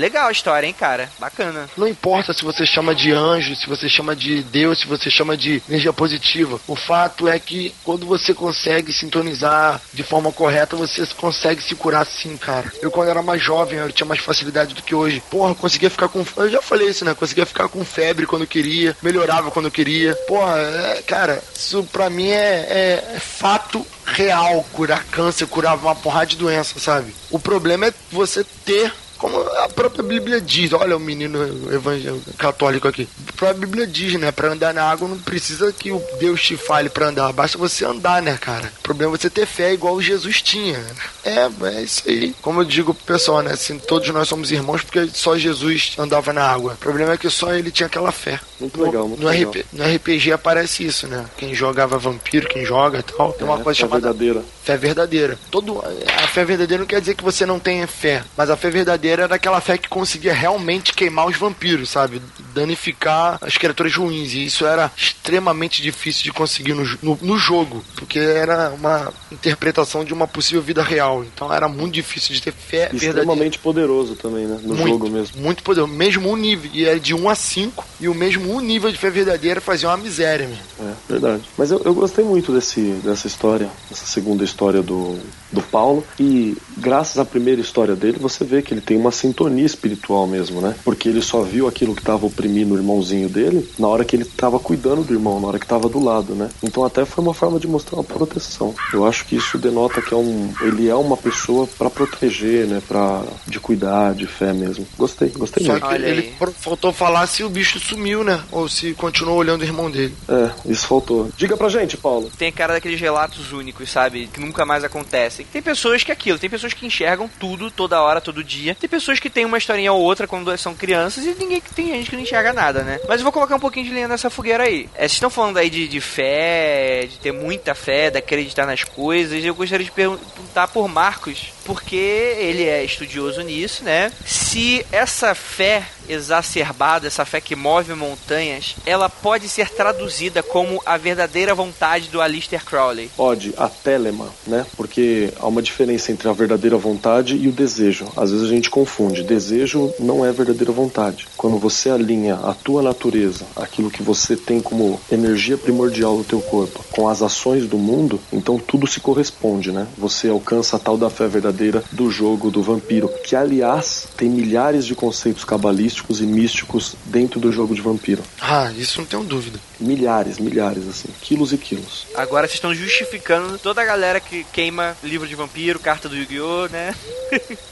[0.00, 1.10] Legal a história, hein, cara?
[1.18, 1.68] Bacana.
[1.76, 5.36] Não importa se você chama de anjo, se você chama de Deus, se você chama
[5.36, 6.58] de energia positiva.
[6.66, 12.06] O fato é que quando você consegue sintonizar de forma correta, você consegue se curar
[12.06, 12.72] sim, cara.
[12.80, 15.22] Eu quando era mais jovem, eu tinha mais facilidade do que hoje.
[15.30, 16.24] Porra, conseguia ficar com.
[16.38, 17.12] Eu já falei isso, né?
[17.14, 20.14] Conseguia ficar com febre quando queria, melhorava quando eu queria.
[20.26, 24.64] Porra, é, cara, isso pra mim é, é- é fato real.
[24.72, 27.14] Curar câncer, curar uma porrada de doença, sabe?
[27.30, 31.38] O problema é você ter como a própria Bíblia diz, olha o menino
[31.72, 33.06] evangélico católico aqui.
[33.28, 34.32] A própria Bíblia diz, né?
[34.32, 37.84] Pra andar na água não precisa que o Deus te fale pra andar, basta você
[37.84, 38.72] andar, né, cara?
[38.78, 40.82] O problema é você ter fé igual Jesus tinha.
[41.22, 42.34] É, é isso aí.
[42.40, 43.52] Como eu digo pro pessoal, né?
[43.52, 46.72] Assim, todos nós somos irmãos porque só Jesus andava na água.
[46.72, 48.40] O problema é que só ele tinha aquela fé.
[48.58, 49.50] Muito legal, muito no, legal.
[49.52, 51.26] RP no RPG aparece isso, né?
[51.36, 53.32] Quem jogava vampiro, quem joga e tal.
[53.34, 54.42] Tem uma É, coisa é chamada verdadeira.
[54.62, 55.38] Fé verdadeira.
[55.50, 58.70] Todo, a fé verdadeira não quer dizer que você não tenha fé, mas a fé
[58.70, 62.22] verdadeira era aquela fé que conseguia realmente queimar os vampiros, sabe?
[62.54, 64.32] Danificar as criaturas ruins.
[64.34, 70.04] E isso era extremamente difícil de conseguir no, no, no jogo, porque era uma interpretação
[70.04, 71.24] de uma possível vida real.
[71.24, 74.58] Então era muito difícil de ter fé Extremamente poderoso também, né?
[74.62, 75.40] No muito, jogo mesmo.
[75.40, 75.92] Muito poderoso.
[75.92, 76.70] Mesmo um nível.
[76.72, 77.84] E é de 1 a 5.
[78.00, 80.62] E o mesmo um nível de fé verdadeira fazia uma miséria, mesmo.
[80.80, 81.42] É, verdade.
[81.56, 85.18] Mas eu, eu gostei muito desse, dessa história, dessa segunda história do,
[85.50, 86.04] do Paulo.
[86.18, 90.60] E graças à primeira história dele, você vê que ele tem uma sintonia espiritual mesmo,
[90.60, 90.74] né?
[90.84, 94.24] Porque ele só viu aquilo que estava oprimindo o irmãozinho dele na hora que ele
[94.24, 96.50] estava cuidando do irmão, na hora que estava do lado, né?
[96.62, 98.74] Então até foi uma forma de mostrar uma proteção.
[98.92, 102.82] Eu acho que isso denota que é um, ele é uma pessoa para proteger, né?
[102.86, 104.86] Pra, de cuidar, de fé mesmo.
[104.98, 105.88] Gostei, gostei Só muito.
[105.88, 108.42] que ele faltou falar se o bicho sumiu, né?
[108.50, 110.14] Ou se continuou olhando o irmão dele.
[110.28, 111.30] É, isso faltou.
[111.36, 112.30] Diga pra gente, Paulo.
[112.36, 114.28] Tem cara daqueles relatos únicos, sabe?
[114.40, 115.46] Nunca mais acontecem.
[115.46, 118.74] Tem pessoas que é aquilo, tem pessoas que enxergam tudo, toda hora, todo dia.
[118.74, 122.08] Tem pessoas que tem uma historinha ou outra quando são crianças e ninguém tem gente
[122.08, 122.98] que não enxerga nada, né?
[123.06, 124.88] Mas eu vou colocar um pouquinho de linha nessa fogueira aí.
[124.94, 128.82] É, vocês estão falando aí de, de fé, de ter muita fé, de acreditar nas
[128.82, 129.44] coisas.
[129.44, 134.10] Eu gostaria de perguntar por Marcos, porque ele é estudioso nisso, né?
[134.24, 140.96] Se essa fé exacerbada, essa fé que move montanhas, ela pode ser traduzida como a
[140.96, 143.10] verdadeira vontade do Alistair Crowley.
[143.16, 144.66] Ode, a telema, né?
[144.76, 148.06] Porque há uma diferença entre a verdadeira vontade e o desejo.
[148.16, 149.22] Às vezes a gente confunde.
[149.22, 151.28] Desejo não é verdadeira vontade.
[151.36, 156.40] Quando você alinha a tua natureza, aquilo que você tem como energia primordial do teu
[156.40, 159.86] corpo, com as ações do mundo, então tudo se corresponde, né?
[159.96, 164.84] Você alcança a tal da fé verdadeira do jogo do vampiro, que aliás tem milhares
[164.86, 168.22] de conceitos cabalísticos e místicos dentro do jogo de vampiro.
[168.40, 169.58] Ah, isso não tenho dúvida.
[169.78, 172.06] Milhares, milhares, assim, quilos e quilos.
[172.14, 176.68] Agora vocês estão justificando toda a galera que queima livro de vampiro, carta do Yu-Gi-Oh,
[176.68, 176.94] né?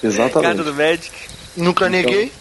[0.03, 0.49] Exatamente.
[0.49, 1.11] Carta do Magic.
[1.57, 2.33] Nunca neguei.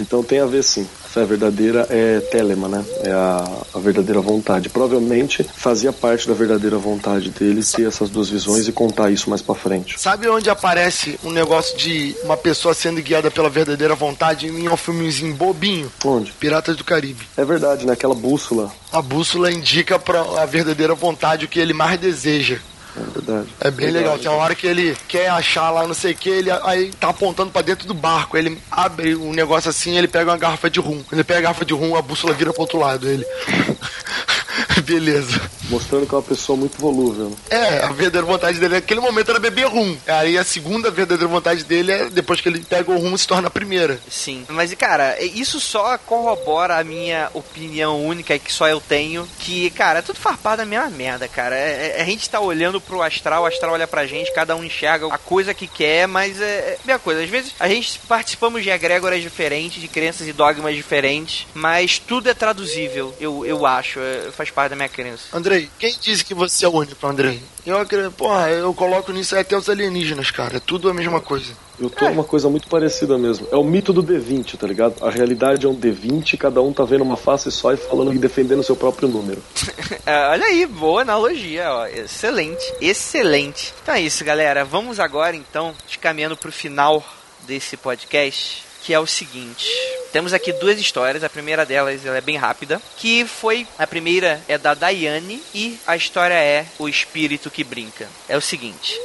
[0.00, 0.86] Então tem a ver sim.
[1.04, 2.84] A fé verdadeira é telema, né?
[3.02, 3.44] É a,
[3.74, 4.68] a verdadeira vontade.
[4.68, 9.40] Provavelmente fazia parte da verdadeira vontade dele ter essas duas visões e contar isso mais
[9.40, 9.98] pra frente.
[9.98, 14.76] Sabe onde aparece um negócio de uma pessoa sendo guiada pela verdadeira vontade em um
[14.76, 15.90] filmezinho bobinho?
[16.04, 16.32] Onde?
[16.32, 17.26] Piratas do Caribe.
[17.36, 17.92] É verdade, né?
[17.92, 18.72] Aquela bússola.
[18.92, 22.58] A bússola indica para a verdadeira vontade o que ele mais deseja.
[22.96, 23.48] É verdade.
[23.60, 24.18] É bem legal.
[24.18, 27.08] Tem uma hora que ele quer achar lá não sei o que, ele aí tá
[27.08, 28.36] apontando pra dentro do barco.
[28.36, 31.02] Ele abre um negócio assim, ele pega uma garrafa de rum.
[31.02, 33.08] Quando ele pega a garrafa de rum, a bússola vira pro outro lado.
[33.08, 33.24] Ele.
[34.84, 35.40] Beleza.
[35.70, 37.30] Mostrando que é uma pessoa muito volúvel.
[37.30, 37.36] né?
[37.50, 39.96] É, a verdadeira vontade dele naquele momento era beber rum.
[40.06, 43.48] Aí a segunda verdadeira vontade dele é depois que ele pega o rum se torna
[43.48, 43.98] a primeira.
[44.10, 44.44] Sim.
[44.48, 49.26] Mas, cara, isso só corrobora a minha opinião única que só eu tenho.
[49.38, 51.56] Que, cara, é tudo farpado a mesma merda, cara.
[51.56, 54.62] É, é- a gente tá olhando pro astral, o astral olha pra gente, cada um
[54.64, 57.22] enxerga a coisa que quer, mas é, é a mesma coisa.
[57.22, 62.28] Às vezes a gente participamos de egrégoras diferentes, de crenças e dogmas diferentes, mas tudo
[62.28, 63.98] é traduzível, eu, eu acho.
[64.00, 65.36] é- faz parte da minha crença.
[65.36, 67.40] Andrei, quem disse que você é único, Andrei?
[67.66, 70.58] Eu acredito, porra, eu coloco nisso aí até os alienígenas, cara.
[70.58, 71.52] É tudo a mesma coisa.
[71.78, 73.48] Eu tô numa coisa muito parecida mesmo.
[73.50, 75.04] É o mito do D20, tá ligado?
[75.04, 78.18] A realidade é um D20, cada um tá vendo uma face só e falando e
[78.18, 79.42] defendendo o seu próprio número.
[80.06, 81.86] É, olha aí, boa analogia, ó.
[81.86, 83.72] Excelente, excelente.
[83.82, 84.62] Então é isso, galera.
[84.62, 87.02] Vamos agora, então, caminhando pro final
[87.46, 89.66] desse podcast, que é o seguinte.
[90.12, 91.24] Temos aqui duas histórias.
[91.24, 95.78] A primeira delas ela é bem rápida, que foi a primeira é da Daiane e
[95.86, 98.06] a história é o espírito que brinca.
[98.28, 99.00] É o seguinte.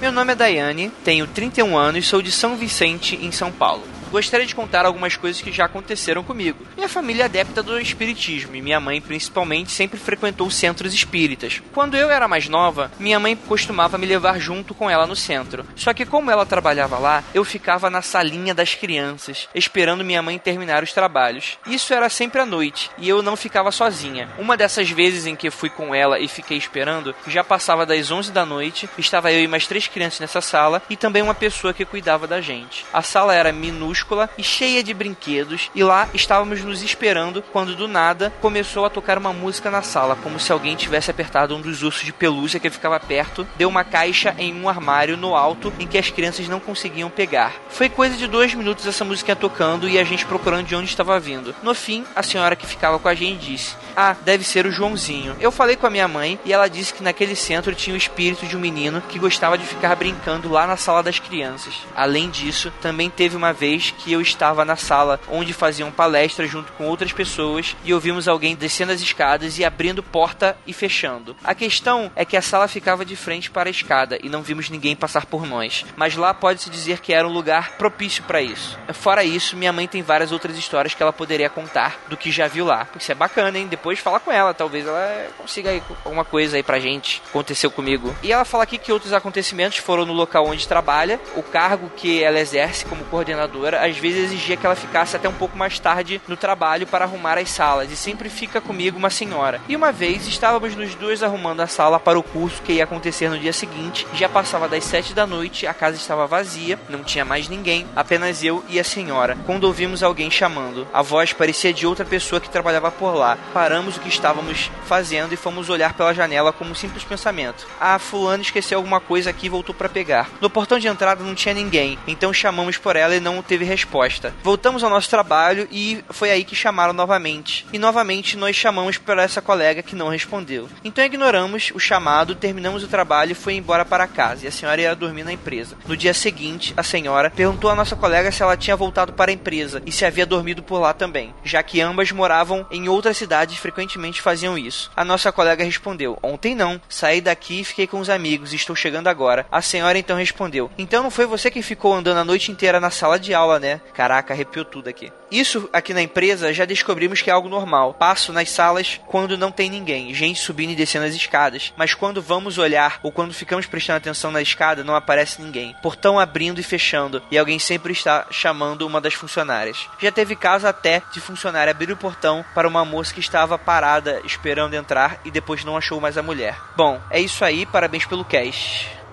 [0.00, 3.95] Meu nome é Daiane, tenho 31 anos e sou de São Vicente, em São Paulo.
[4.10, 6.64] Gostaria de contar algumas coisas que já aconteceram comigo.
[6.76, 11.60] Minha família é adepta do espiritismo e minha mãe, principalmente, sempre frequentou centros espíritas.
[11.72, 15.66] Quando eu era mais nova, minha mãe costumava me levar junto com ela no centro.
[15.74, 20.38] Só que, como ela trabalhava lá, eu ficava na salinha das crianças, esperando minha mãe
[20.38, 21.58] terminar os trabalhos.
[21.66, 24.28] Isso era sempre à noite e eu não ficava sozinha.
[24.38, 28.30] Uma dessas vezes em que fui com ela e fiquei esperando, já passava das 11
[28.30, 31.84] da noite, estava eu e mais três crianças nessa sala e também uma pessoa que
[31.84, 32.84] cuidava da gente.
[32.92, 37.74] A sala era minúscula minúscula e cheia de brinquedos, e lá estávamos nos esperando quando
[37.74, 41.60] do nada começou a tocar uma música na sala, como se alguém tivesse apertado um
[41.60, 45.72] dos ursos de pelúcia que ficava perto, deu uma caixa em um armário no alto
[45.78, 47.54] em que as crianças não conseguiam pegar.
[47.68, 51.18] Foi coisa de dois minutos essa música tocando e a gente procurando de onde estava
[51.18, 51.54] vindo.
[51.62, 55.36] No fim, a senhora que ficava com a gente disse: Ah, deve ser o Joãozinho.
[55.40, 58.46] Eu falei com a minha mãe e ela disse que naquele centro tinha o espírito
[58.46, 61.74] de um menino que gostava de ficar brincando lá na sala das crianças.
[61.94, 66.72] Além disso, também teve uma vez que eu estava na sala onde faziam palestra junto
[66.72, 71.36] com outras pessoas e ouvimos alguém descendo as escadas e abrindo porta e fechando.
[71.44, 74.70] A questão é que a sala ficava de frente para a escada e não vimos
[74.70, 78.78] ninguém passar por nós, mas lá pode-se dizer que era um lugar propício para isso.
[78.92, 82.48] Fora isso, minha mãe tem várias outras histórias que ela poderia contar do que já
[82.48, 82.86] viu lá.
[82.98, 83.66] Isso é bacana, hein?
[83.66, 87.22] Depois fala com ela, talvez ela consiga aí alguma coisa aí pra gente.
[87.28, 88.14] Aconteceu comigo.
[88.22, 92.22] E ela fala aqui que outros acontecimentos foram no local onde trabalha, o cargo que
[92.22, 96.20] ela exerce como coordenadora às vezes exigia que ela ficasse até um pouco mais tarde
[96.28, 99.60] no trabalho para arrumar as salas e sempre fica comigo uma senhora.
[99.68, 103.28] E uma vez estávamos nos dois arrumando a sala para o curso que ia acontecer
[103.28, 107.24] no dia seguinte, já passava das sete da noite, a casa estava vazia, não tinha
[107.24, 109.36] mais ninguém, apenas eu e a senhora.
[109.46, 113.38] Quando ouvimos alguém chamando, a voz parecia de outra pessoa que trabalhava por lá.
[113.52, 117.66] Paramos o que estávamos fazendo e fomos olhar pela janela como um simples pensamento.
[117.80, 120.30] Ah, fulano esqueceu alguma coisa aqui e voltou para pegar.
[120.40, 124.34] No portão de entrada não tinha ninguém, então chamamos por ela e não teve resposta.
[124.42, 127.66] Voltamos ao nosso trabalho e foi aí que chamaram novamente.
[127.72, 130.68] E novamente nós chamamos por essa colega que não respondeu.
[130.84, 134.44] Então ignoramos o chamado, terminamos o trabalho e foi embora para casa.
[134.44, 135.76] E a senhora ia dormir na empresa.
[135.86, 139.34] No dia seguinte, a senhora perguntou à nossa colega se ela tinha voltado para a
[139.34, 143.56] empresa e se havia dormido por lá também, já que ambas moravam em outras cidades
[143.56, 144.90] e frequentemente faziam isso.
[144.96, 149.08] A nossa colega respondeu: Ontem não, saí daqui e fiquei com os amigos estou chegando
[149.08, 149.46] agora.
[149.50, 152.90] A senhora então respondeu: Então não foi você que ficou andando a noite inteira na
[152.90, 153.80] sala de aula, né?
[153.94, 155.12] Caraca, arrepiou tudo aqui.
[155.30, 157.94] Isso aqui na empresa já descobrimos que é algo normal.
[157.94, 161.72] Passo nas salas quando não tem ninguém, gente subindo e descendo as escadas.
[161.76, 165.74] Mas quando vamos olhar ou quando ficamos prestando atenção na escada, não aparece ninguém.
[165.82, 169.88] Portão abrindo e fechando, e alguém sempre está chamando uma das funcionárias.
[169.98, 174.20] Já teve caso até de funcionária abrir o portão para uma moça que estava parada
[174.24, 176.56] esperando entrar e depois não achou mais a mulher.
[176.76, 179.05] Bom, é isso aí, parabéns pelo cast.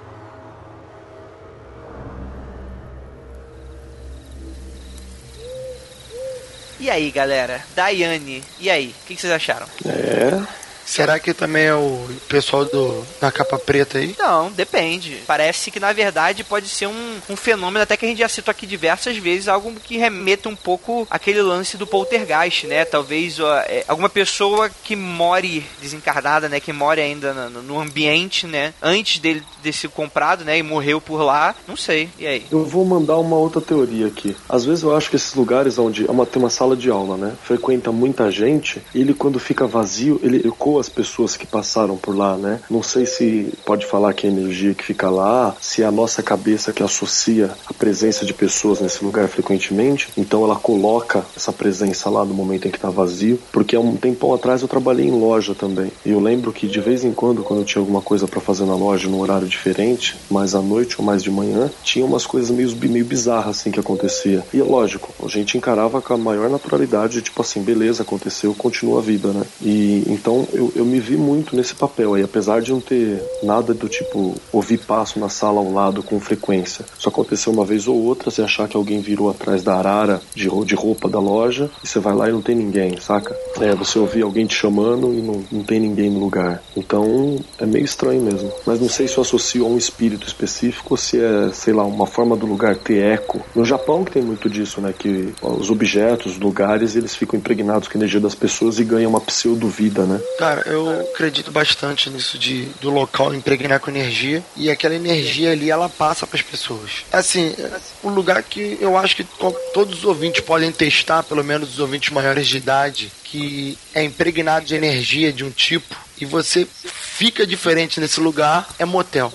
[6.84, 7.63] E aí, galera?
[7.73, 8.88] Daiane, e aí?
[8.88, 9.65] O que, que vocês acharam?
[9.86, 10.62] É.
[10.86, 14.15] Será que também é o pessoal do, da capa preta aí?
[14.17, 15.21] Não, depende.
[15.25, 18.51] Parece que na verdade pode ser um, um fenômeno até que a gente já citou
[18.51, 22.86] aqui diversas vezes, algo que remeta um pouco aquele lance do poltergeist, né?
[22.86, 26.59] Talvez ó, é, alguma pessoa que more desencarnada, né?
[26.59, 28.73] Que more ainda no, no ambiente, né?
[28.81, 30.57] Antes dele ter sido comprado, né?
[30.57, 31.55] E morreu por lá.
[31.67, 32.09] Não sei.
[32.19, 32.45] E aí?
[32.51, 34.36] Eu vou mandar uma outra teoria aqui.
[34.47, 37.17] Às vezes eu acho que esses lugares onde é uma, tem uma sala de aula,
[37.17, 37.34] né?
[37.43, 40.41] Frequenta muita gente, ele quando fica vazio, ele
[40.80, 42.59] as pessoas que passaram por lá, né?
[42.69, 46.21] Não sei se pode falar que a energia que fica lá, se é a nossa
[46.21, 52.09] cabeça que associa a presença de pessoas nesse lugar frequentemente, então ela coloca essa presença
[52.09, 55.11] lá no momento em que está vazio, porque há um tempão atrás eu trabalhei em
[55.11, 55.91] loja também.
[56.05, 58.65] E eu lembro que de vez em quando, quando eu tinha alguma coisa para fazer
[58.65, 62.49] na loja num horário diferente, mais à noite ou mais de manhã, tinha umas coisas
[62.49, 64.43] meio, meio bizarras assim que acontecia.
[64.53, 69.01] E lógico, a gente encarava com a maior naturalidade, tipo assim, beleza, aconteceu, continua a
[69.01, 69.43] vida, né?
[69.61, 73.74] E então eu, eu me vi muito nesse papel aí, apesar de não ter nada
[73.74, 76.86] do tipo ouvir passo na sala ao lado com frequência.
[76.97, 80.49] Só aconteceu uma vez ou outra, você achar que alguém virou atrás da arara de,
[80.66, 83.36] de roupa da loja e você vai lá e não tem ninguém, saca?
[83.59, 86.61] É, você ouvir alguém te chamando e não, não tem ninguém no lugar.
[86.76, 88.51] Então é meio estranho mesmo.
[88.66, 91.84] Mas não sei se eu associo a um espírito específico ou se é, sei lá,
[91.84, 93.41] uma forma do lugar ter eco.
[93.55, 94.93] No Japão que tem muito disso, né?
[94.97, 99.09] Que os objetos, os lugares, eles ficam impregnados com a energia das pessoas e ganham
[99.09, 100.20] uma pseudo-vida, né?
[100.54, 105.72] Cara, eu acredito bastante nisso de do local impregnar com energia e aquela energia ali
[105.72, 107.04] ela passa para as pessoas.
[107.12, 107.56] Assim,
[108.04, 111.80] um lugar que eu acho que to todos os ouvintes podem testar, pelo menos os
[111.80, 117.45] ouvintes maiores de idade, que é impregnado de energia de um tipo e você fica
[117.45, 119.34] diferente nesse lugar, é motel.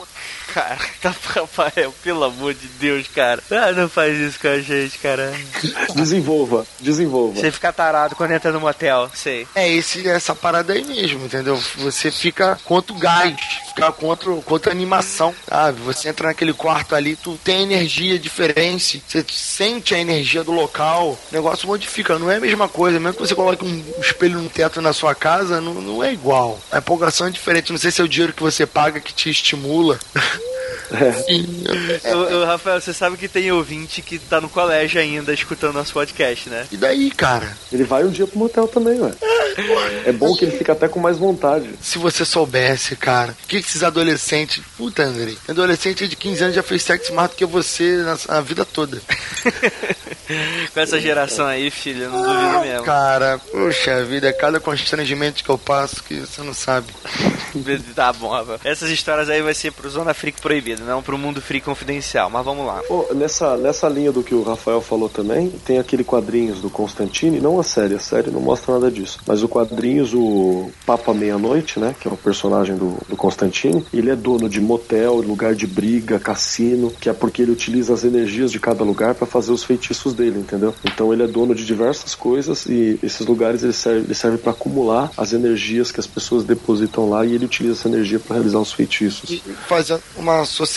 [0.59, 3.41] Cara, tá, Rafael, pelo amor de Deus, cara.
[3.49, 5.33] Ah, não faz isso com a gente, cara.
[5.95, 7.39] Desenvolva, desenvolva.
[7.39, 9.47] Você fica tarado quando entra no motel, sei.
[9.55, 11.57] É esse, essa parada aí mesmo, entendeu?
[11.77, 13.37] Você fica contra o gás,
[13.93, 15.81] contra, contra animação, sabe?
[15.83, 21.11] Você entra naquele quarto ali, tu tem energia diferente, você sente a energia do local,
[21.11, 24.51] o negócio modifica, não é a mesma coisa, mesmo que você coloque um espelho no
[24.51, 26.59] teto na sua casa, não, não é igual.
[26.71, 29.31] A empolgação é diferente, não sei se é o dinheiro que você paga que te
[29.31, 29.99] estimula.
[30.91, 32.15] É.
[32.15, 35.93] O, o, Rafael, você sabe que tem ouvinte que tá no colégio ainda escutando nosso
[35.93, 36.67] podcast, né?
[36.73, 37.57] E daí, cara?
[37.73, 39.13] Ele vai um dia pro motel também, ué.
[40.05, 41.71] É, é bom que ele fica até com mais vontade.
[41.81, 44.63] Se você soubesse, cara, o que esses adolescentes.
[44.77, 45.35] Puta, André.
[45.49, 49.01] Adolescente de 15 anos já fez sexo mais do que você na, na vida toda.
[50.73, 52.85] com essa geração aí, filho, não duvido mesmo.
[52.85, 56.87] Cara, puxa vida, cada constrangimento que eu passo que você não sabe.
[57.95, 58.61] tá bom, Rafael.
[58.65, 62.45] Essas histórias aí vai ser pro Zona Freak Proibida, não pro Mundo Freak Confidencial, mas
[62.45, 62.81] vamos lá.
[62.89, 67.41] Oh, nessa, nessa linha do que o Rafael falou também, tem aquele quadrinhos do Constantine,
[67.41, 71.79] não a série, a série não mostra nada disso, mas o quadrinhos, o Papa Meia-Noite,
[71.79, 75.67] né, que é o personagem do, do Constantine, ele é dono de motel, lugar de
[75.67, 79.65] briga, cassino, que é porque ele utiliza as energias de cada lugar para fazer os
[79.65, 80.75] feitiços dele, entendeu?
[80.85, 84.53] Então ele é dono de diversas coisas e esses lugares ele serve, ele serve para
[84.53, 88.59] acumular as energias que as pessoas depositam lá e ele utiliza essa energia para realizar
[88.59, 89.31] os feitiços.
[89.31, 90.68] E fazendo uma associação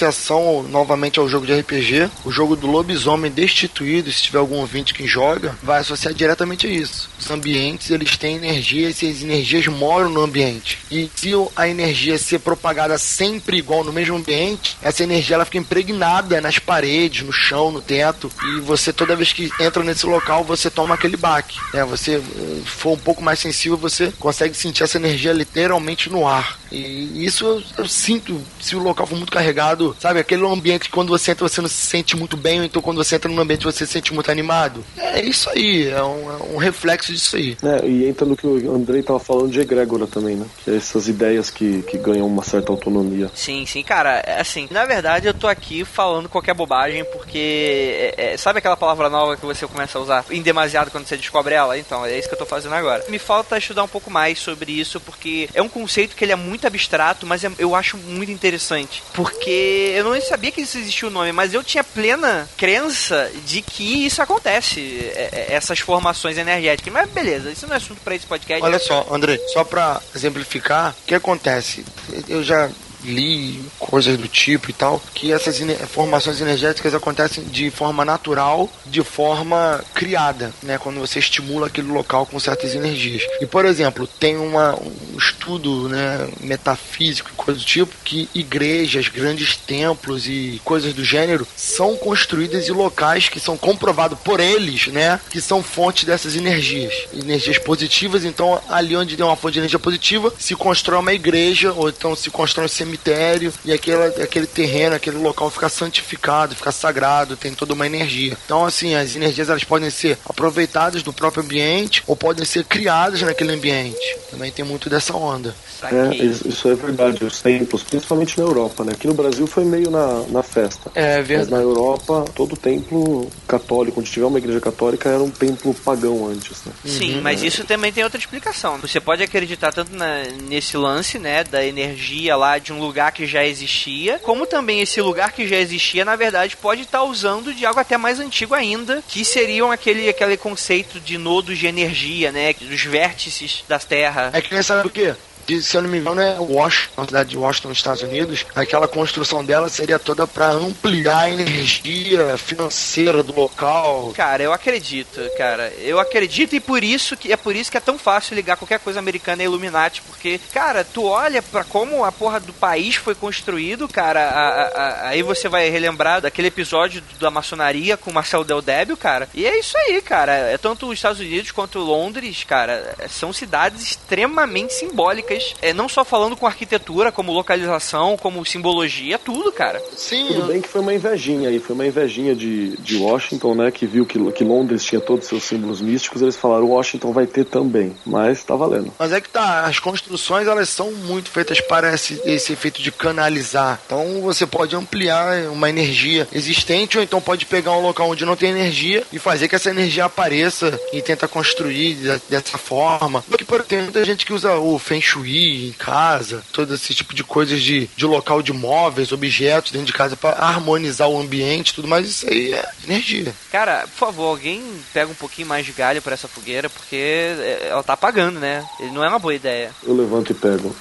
[0.70, 5.08] novamente ao jogo de RPG, o jogo do lobisomem destituído, se tiver algum ouvinte que
[5.08, 7.10] joga, vai associar diretamente a isso.
[7.20, 10.80] Os ambientes, eles têm energias e as energias moram no ambiente.
[10.90, 15.58] E se a energia ser propagada sempre igual no mesmo ambiente, essa energia ela fica
[15.58, 20.44] impregnada nas paredes, no chão, no teto, e você toda vez que entra nesse local,
[20.44, 21.60] você toma aquele baque.
[21.74, 21.84] Né?
[21.86, 26.60] Você eh, for um pouco mais sensível, você consegue sentir essa energia literalmente no ar.
[26.72, 30.20] E isso eu, eu, sinto se o local for muito carregado, sabe?
[30.20, 32.98] Aquele ambiente que quando você entra você não se sente muito bem, ou então quando
[32.98, 34.84] você entra num ambiente você se sente muito animado.
[34.98, 37.58] É isso aí, é um, é um reflexo disso aí.
[37.64, 40.46] É, e entra no que o Andrei tava falando de egrégora também, né?
[40.64, 43.30] Que é essas ideias que, que ganham uma certa autonomia.
[43.34, 48.34] Sim, sim, cara, é assim, na verdade eu tô aqui falando qualquer bobagem porque é,
[48.34, 51.54] é, sabe aquela palavra nova que você começa a usar em demasiado quando você descobre
[51.54, 51.78] ela?
[51.78, 53.04] Então, é isso que eu tô fazendo agora.
[53.10, 56.36] Me falta estudar um pouco mais sobre isso porque é um conceito que ele é
[56.36, 59.04] muito abstrato, mas é, eu acho muito interessante.
[59.14, 63.62] Porque eu não sabia que isso existia o nome, mas eu tinha plena crença de
[63.62, 66.94] que isso acontece, é, é, essas formações energéticas.
[66.94, 68.64] Mas beleza, isso não é assunto para esse podcast.
[68.64, 71.86] Olha só, André, só para exemplificar, o que acontece?
[72.28, 72.70] Eu já
[73.04, 79.04] li coisas do tipo e tal, que essas formações energéticas acontecem de forma natural, de
[79.04, 80.78] forma criada, né?
[80.78, 83.24] Quando você estimula aquele local com certas energias.
[83.40, 89.08] E, por exemplo, tem uma, um estudo né, metafísico e coisa do tipo que igrejas,
[89.08, 94.88] grandes templos e coisas do gênero são construídas em locais que são comprovados por eles,
[94.88, 95.20] né?
[95.30, 96.94] Que são fontes dessas energias.
[97.14, 101.74] Energias positivas, então ali onde tem uma fonte de energia positiva, se constrói uma igreja,
[101.74, 106.72] ou então se constrói um cemitério e aquele, aquele terreno, aquele local fica santificado, fica
[106.72, 108.38] sagrado, tem toda uma energia.
[108.46, 113.22] Então, assim, as energias elas podem ser aproveitadas do próprio ambiente ou podem ser criadas
[113.22, 114.18] naquele ambiente.
[114.30, 115.56] Também tem muito dessa onda.
[115.84, 118.92] É, isso é verdade, os templos, principalmente na Europa, né?
[118.92, 120.92] Aqui no Brasil foi meio na, na festa.
[120.94, 121.50] É verdade.
[121.52, 126.28] Mas na Europa, todo templo católico, onde tiver uma igreja católica, era um templo pagão
[126.28, 126.72] antes, né?
[126.86, 127.48] Sim, uhum, mas é.
[127.48, 128.78] isso também tem outra explicação.
[128.78, 133.26] Você pode acreditar tanto na, nesse lance, né, da energia lá de um lugar que
[133.26, 137.66] já existia, como também esse lugar que já existia, na verdade, pode estar usando de
[137.66, 142.54] algo até mais antigo ainda, que seriam aquele, aquele conceito de nodos de energia, né,
[142.54, 144.34] dos vértices das terras.
[144.34, 145.16] É que nem sabe o quê?
[145.42, 148.46] Que, se eu não me engano, é Washington, a cidade de Washington, Estados Unidos.
[148.56, 154.12] Aquela construção dela seria toda para ampliar a energia financeira do local.
[154.16, 155.72] Cara, eu acredito, cara.
[155.80, 158.80] Eu acredito e por isso que é por isso que é tão fácil ligar qualquer
[158.80, 163.16] coisa americana a Illuminati, porque, cara, tu olha para como a porra do país foi
[163.16, 168.44] construído, cara, a, a, a, aí você vai relembrar daquele episódio da maçonaria com Marcelo
[168.44, 169.30] Del Débio, cara.
[169.34, 170.34] E é isso aí, cara.
[170.34, 175.31] É tanto os Estados Unidos quanto Londres, cara, são cidades extremamente simbólicas
[175.62, 179.82] é, não só falando com arquitetura, como localização, como simbologia, tudo, cara.
[179.96, 180.28] Sim.
[180.28, 183.86] Tudo bem que foi uma invejinha aí, foi uma invejinha de, de Washington, né, que
[183.86, 187.46] viu que, que Londres tinha todos os seus símbolos místicos, eles falaram Washington vai ter
[187.46, 188.94] também, mas tá valendo.
[188.98, 192.92] Mas é que tá, as construções elas são muito feitas para esse, esse efeito de
[192.92, 193.80] canalizar.
[193.86, 198.36] Então você pode ampliar uma energia existente ou então pode pegar um local onde não
[198.36, 201.96] tem energia e fazer que essa energia apareça e tenta construir
[202.30, 203.24] dessa forma.
[203.28, 206.94] Porque, por exemplo, tem muita gente que usa o Feng Shui em casa, todo esse
[206.94, 211.20] tipo de coisas de, de local de móveis, objetos dentro de casa para harmonizar o
[211.20, 213.34] ambiente tudo mais, isso aí é energia.
[213.52, 214.64] Cara, por favor, alguém
[214.94, 218.66] pega um pouquinho mais de galho para essa fogueira, porque é, ela tá apagando, né?
[218.92, 219.72] Não é uma boa ideia.
[219.84, 220.76] Eu levanto e pego.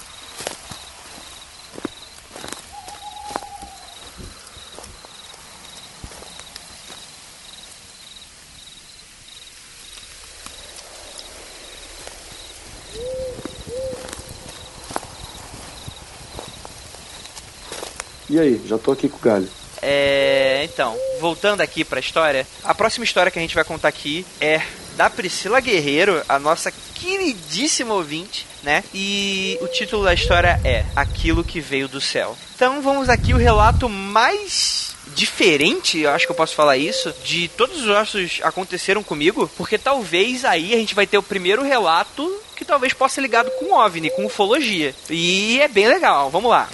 [18.31, 19.49] E aí, já tô aqui com o galho.
[19.83, 24.25] É, então, voltando aqui pra história, a próxima história que a gente vai contar aqui
[24.41, 24.63] é
[24.97, 28.85] da Priscila Guerreiro, a nossa queridíssima ouvinte, né?
[28.95, 32.37] E o título da história é Aquilo que veio do céu.
[32.55, 37.49] Então vamos aqui o relato mais diferente, eu acho que eu posso falar isso, de
[37.49, 42.33] todos os nossos aconteceram comigo, porque talvez aí a gente vai ter o primeiro relato
[42.55, 44.95] que talvez possa ser ligado com OVNI, com ufologia.
[45.09, 46.69] E é bem legal, vamos lá.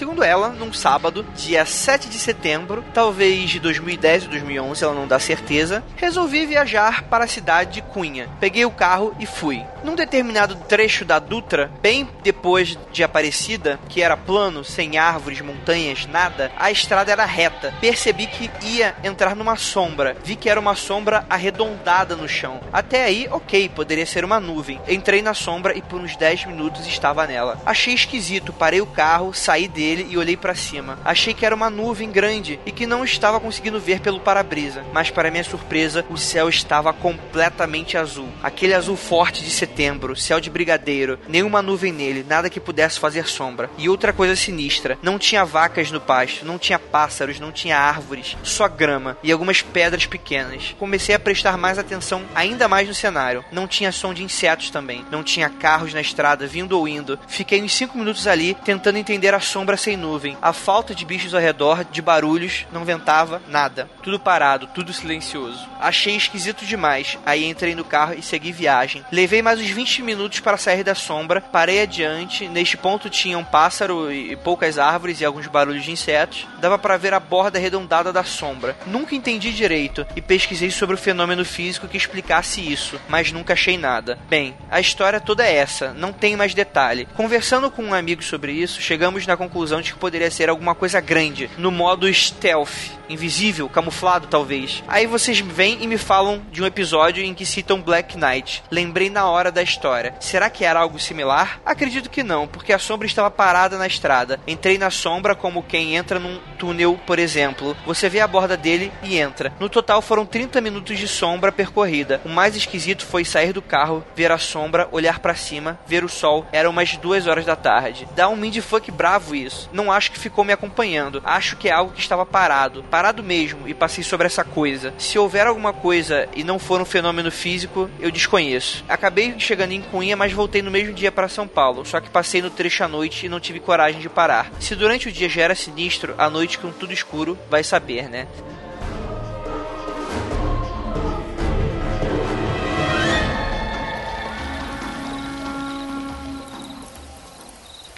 [0.00, 5.06] Segundo ela, num sábado, dia 7 de setembro, talvez de 2010 ou 2011, ela não
[5.06, 8.26] dá certeza, resolvi viajar para a cidade de Cunha.
[8.40, 9.62] Peguei o carro e fui.
[9.84, 16.06] Num determinado trecho da Dutra, bem depois de Aparecida, que era plano, sem árvores, montanhas,
[16.06, 17.74] nada, a estrada era reta.
[17.78, 20.16] Percebi que ia entrar numa sombra.
[20.24, 22.58] Vi que era uma sombra arredondada no chão.
[22.72, 24.80] Até aí, ok, poderia ser uma nuvem.
[24.88, 27.60] Entrei na sombra e por uns 10 minutos estava nela.
[27.66, 30.98] Achei esquisito, parei o carro, saí dele e olhei para cima.
[31.04, 35.10] Achei que era uma nuvem grande e que não estava conseguindo ver pelo para-brisa, mas
[35.10, 38.28] para minha surpresa, o céu estava completamente azul.
[38.42, 43.26] Aquele azul forte de setembro, céu de brigadeiro, nenhuma nuvem nele, nada que pudesse fazer
[43.26, 43.70] sombra.
[43.78, 48.36] E outra coisa sinistra, não tinha vacas no pasto, não tinha pássaros, não tinha árvores,
[48.42, 50.74] só grama e algumas pedras pequenas.
[50.78, 53.44] Comecei a prestar mais atenção ainda mais no cenário.
[53.50, 57.18] Não tinha som de insetos também, não tinha carros na estrada vindo ou indo.
[57.26, 60.36] Fiquei uns 5 minutos ali tentando entender a sombra sem nuvem.
[60.40, 63.88] A falta de bichos ao redor, de barulhos, não ventava nada.
[64.02, 65.68] Tudo parado, tudo silencioso.
[65.80, 67.18] Achei esquisito demais.
[67.24, 69.04] Aí entrei no carro e segui viagem.
[69.10, 71.40] Levei mais uns 20 minutos para sair da sombra.
[71.40, 72.48] Parei adiante.
[72.48, 76.46] Neste ponto tinha um pássaro e poucas árvores e alguns barulhos de insetos.
[76.60, 78.76] Dava para ver a borda arredondada da sombra.
[78.86, 83.78] Nunca entendi direito e pesquisei sobre o fenômeno físico que explicasse isso, mas nunca achei
[83.78, 84.18] nada.
[84.28, 87.08] Bem, a história toda é essa, não tem mais detalhe.
[87.14, 90.74] Conversando com um amigo sobre isso, chegamos na conclusão conclusão de que poderia ser alguma
[90.74, 94.82] coisa grande, no modo stealth, invisível, camuflado talvez.
[94.88, 98.62] Aí vocês vêm e me falam de um episódio em que citam Black Knight.
[98.70, 100.14] Lembrei na hora da história.
[100.20, 101.60] Será que era algo similar?
[101.64, 104.40] Acredito que não, porque a sombra estava parada na estrada.
[104.46, 107.76] Entrei na sombra como quem entra num túnel, por exemplo.
[107.86, 109.52] Você vê a borda dele e entra.
[109.60, 112.20] No total foram 30 minutos de sombra percorrida.
[112.24, 116.08] O mais esquisito foi sair do carro, ver a sombra, olhar para cima, ver o
[116.08, 116.46] sol.
[116.52, 118.08] Era umas duas horas da tarde.
[118.14, 121.22] Dá um mindfuck bravo isso não acho que ficou me acompanhando.
[121.24, 124.94] Acho que é algo que estava parado, parado mesmo, e passei sobre essa coisa.
[124.98, 128.84] Se houver alguma coisa e não for um fenômeno físico, eu desconheço.
[128.88, 132.42] Acabei chegando em Cunha, mas voltei no mesmo dia para São Paulo, só que passei
[132.42, 134.50] no trecho à noite e não tive coragem de parar.
[134.60, 138.26] Se durante o dia já era sinistro, à noite com tudo escuro, vai saber, né?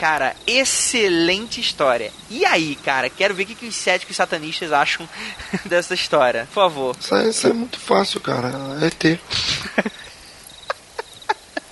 [0.02, 2.10] Cara, excelente história.
[2.28, 5.08] E aí, cara, quero ver o que, que os céticos satanistas acham
[5.64, 6.40] dessa história.
[6.46, 6.96] Por favor.
[6.98, 8.50] Isso é, isso é muito fácil, cara.
[8.80, 9.20] É ter.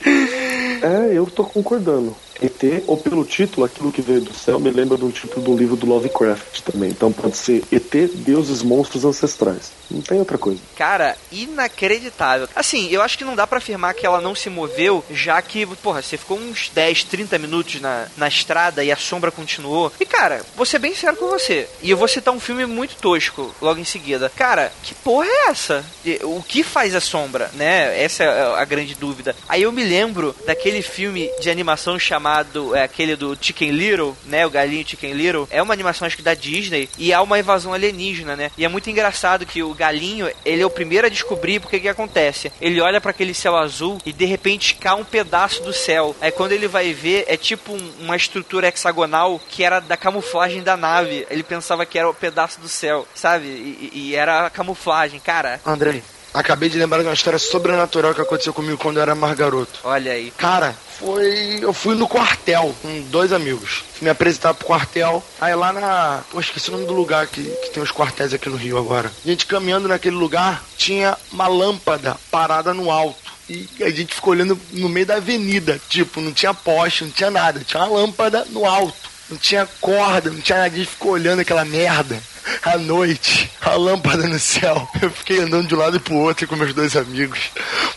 [0.07, 2.17] é, eu tô concordando.
[2.41, 5.77] ET, ou pelo título, aquilo que veio do céu, me lembra do título do livro
[5.77, 6.91] do Lovecraft também.
[6.91, 9.73] Então pode ser ET, deuses, monstros ancestrais.
[9.91, 10.61] Não tem outra coisa.
[10.77, 12.49] Cara, inacreditável.
[12.55, 15.67] Assim, eu acho que não dá para afirmar que ela não se moveu, já que,
[15.67, 19.93] porra, você ficou uns 10, 30 minutos na, na estrada e a sombra continuou.
[20.01, 21.69] E, cara, vou ser bem sério com você.
[21.83, 24.31] E eu vou citar um filme muito tosco logo em seguida.
[24.35, 25.85] Cara, que porra é essa?
[26.23, 28.01] O que faz a sombra, né?
[28.03, 29.35] Essa é a grande dúvida.
[29.49, 34.17] Aí eu me lembro daquele filme de animação chamado chamado, é aquele do Chicken Little,
[34.25, 34.47] né?
[34.47, 35.49] O galinho Chicken Little.
[35.51, 36.89] É uma animação, acho que da Disney.
[36.97, 38.51] E há uma invasão alienígena, né?
[38.57, 41.89] E é muito engraçado que o galinho, ele é o primeiro a descobrir porque que
[41.89, 42.53] acontece.
[42.61, 46.15] Ele olha para aquele céu azul e de repente cai um pedaço do céu.
[46.21, 50.63] Aí quando ele vai ver, é tipo um, uma estrutura hexagonal que era da camuflagem
[50.63, 51.27] da nave.
[51.31, 53.47] Ele pensava que era o pedaço do céu, sabe?
[53.47, 55.61] E, e era a camuflagem, cara.
[55.67, 56.03] André,
[56.33, 59.81] acabei de lembrar de uma história sobrenatural que aconteceu comigo quando eu era mais garoto.
[59.85, 60.31] Olha aí.
[60.33, 61.59] Cara, foi.
[61.63, 63.83] Eu fui no quartel com dois amigos.
[63.95, 65.23] Fui me apresentar pro quartel.
[65.41, 66.23] Aí lá na.
[66.31, 69.11] Pô, esqueci o nome do lugar que, que tem os quartéis aqui no Rio agora.
[69.25, 73.31] A gente caminhando naquele lugar, tinha uma lâmpada parada no alto.
[73.49, 75.81] E a gente ficou olhando no meio da avenida.
[75.89, 77.61] Tipo, não tinha poste, não tinha nada.
[77.61, 79.11] Tinha uma lâmpada no alto.
[79.29, 80.75] Não tinha corda, não tinha nada.
[80.75, 82.21] A gente ficou olhando aquela merda
[82.63, 84.89] à noite, a lâmpada no céu.
[85.01, 87.51] Eu fiquei andando de um lado e pro outro com meus dois amigos.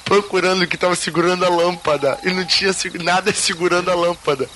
[0.03, 4.49] procurando o que tava segurando a lâmpada e não tinha nada segurando a lâmpada.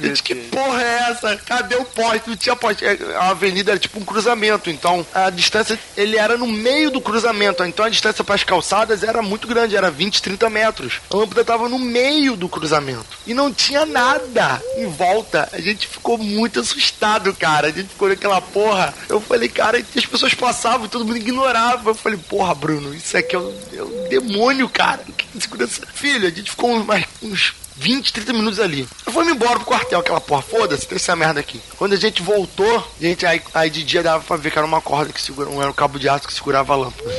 [0.00, 1.36] Gente, que porra é essa?
[1.36, 2.28] Cadê o poste?
[2.28, 2.84] Não tinha poste.
[2.84, 7.00] É, a avenida era tipo um cruzamento, então a distância, ele era no meio do
[7.00, 11.00] cruzamento, então a distância para as calçadas era muito grande, era 20, 30 metros.
[11.10, 15.48] A lâmpada tava no meio do cruzamento e não tinha nada em volta.
[15.52, 17.68] A gente ficou muito assustado, cara.
[17.68, 18.94] A gente ficou naquela porra.
[19.08, 21.90] Eu falei, cara, as pessoas passavam todo mundo ignorava.
[21.90, 25.04] Eu falei, porra, Bruno, isso aqui é um, é um demônio, cara.
[25.16, 25.86] Que segurança.
[25.92, 28.88] Filho, a gente ficou mais uns 20, 30 minutos ali.
[29.06, 31.60] Eu fui embora pro quartel, aquela porra, foda-se, tem essa merda aqui.
[31.76, 34.80] Quando a gente voltou, gente, aí, aí de dia dava pra ver que era uma
[34.80, 37.10] corda que segurava, era um cabo de aço que segurava a lâmpada.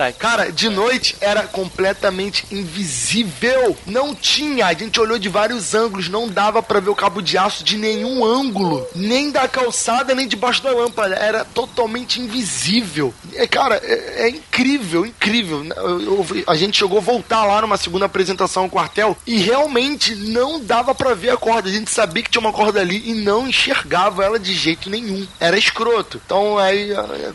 [0.00, 0.10] Tá.
[0.12, 3.76] Cara, de noite era completamente invisível.
[3.84, 4.64] Não tinha.
[4.64, 7.76] A gente olhou de vários ângulos, não dava para ver o cabo de aço de
[7.76, 11.16] nenhum ângulo, nem da calçada, nem debaixo da lâmpada.
[11.16, 13.12] Era totalmente invisível.
[13.34, 15.66] É, cara, é, é incrível, incrível.
[15.76, 20.14] Eu, eu, a gente chegou a voltar lá numa segunda apresentação no quartel e realmente
[20.14, 21.68] não dava para ver a corda.
[21.68, 25.28] A gente sabia que tinha uma corda ali e não enxergava ela de jeito nenhum.
[25.38, 26.18] Era escroto.
[26.24, 26.88] Então aí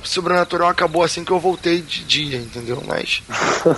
[0.04, 2.82] sobrenatural acabou assim que eu voltei de dia entendeu?
[2.86, 3.22] Mas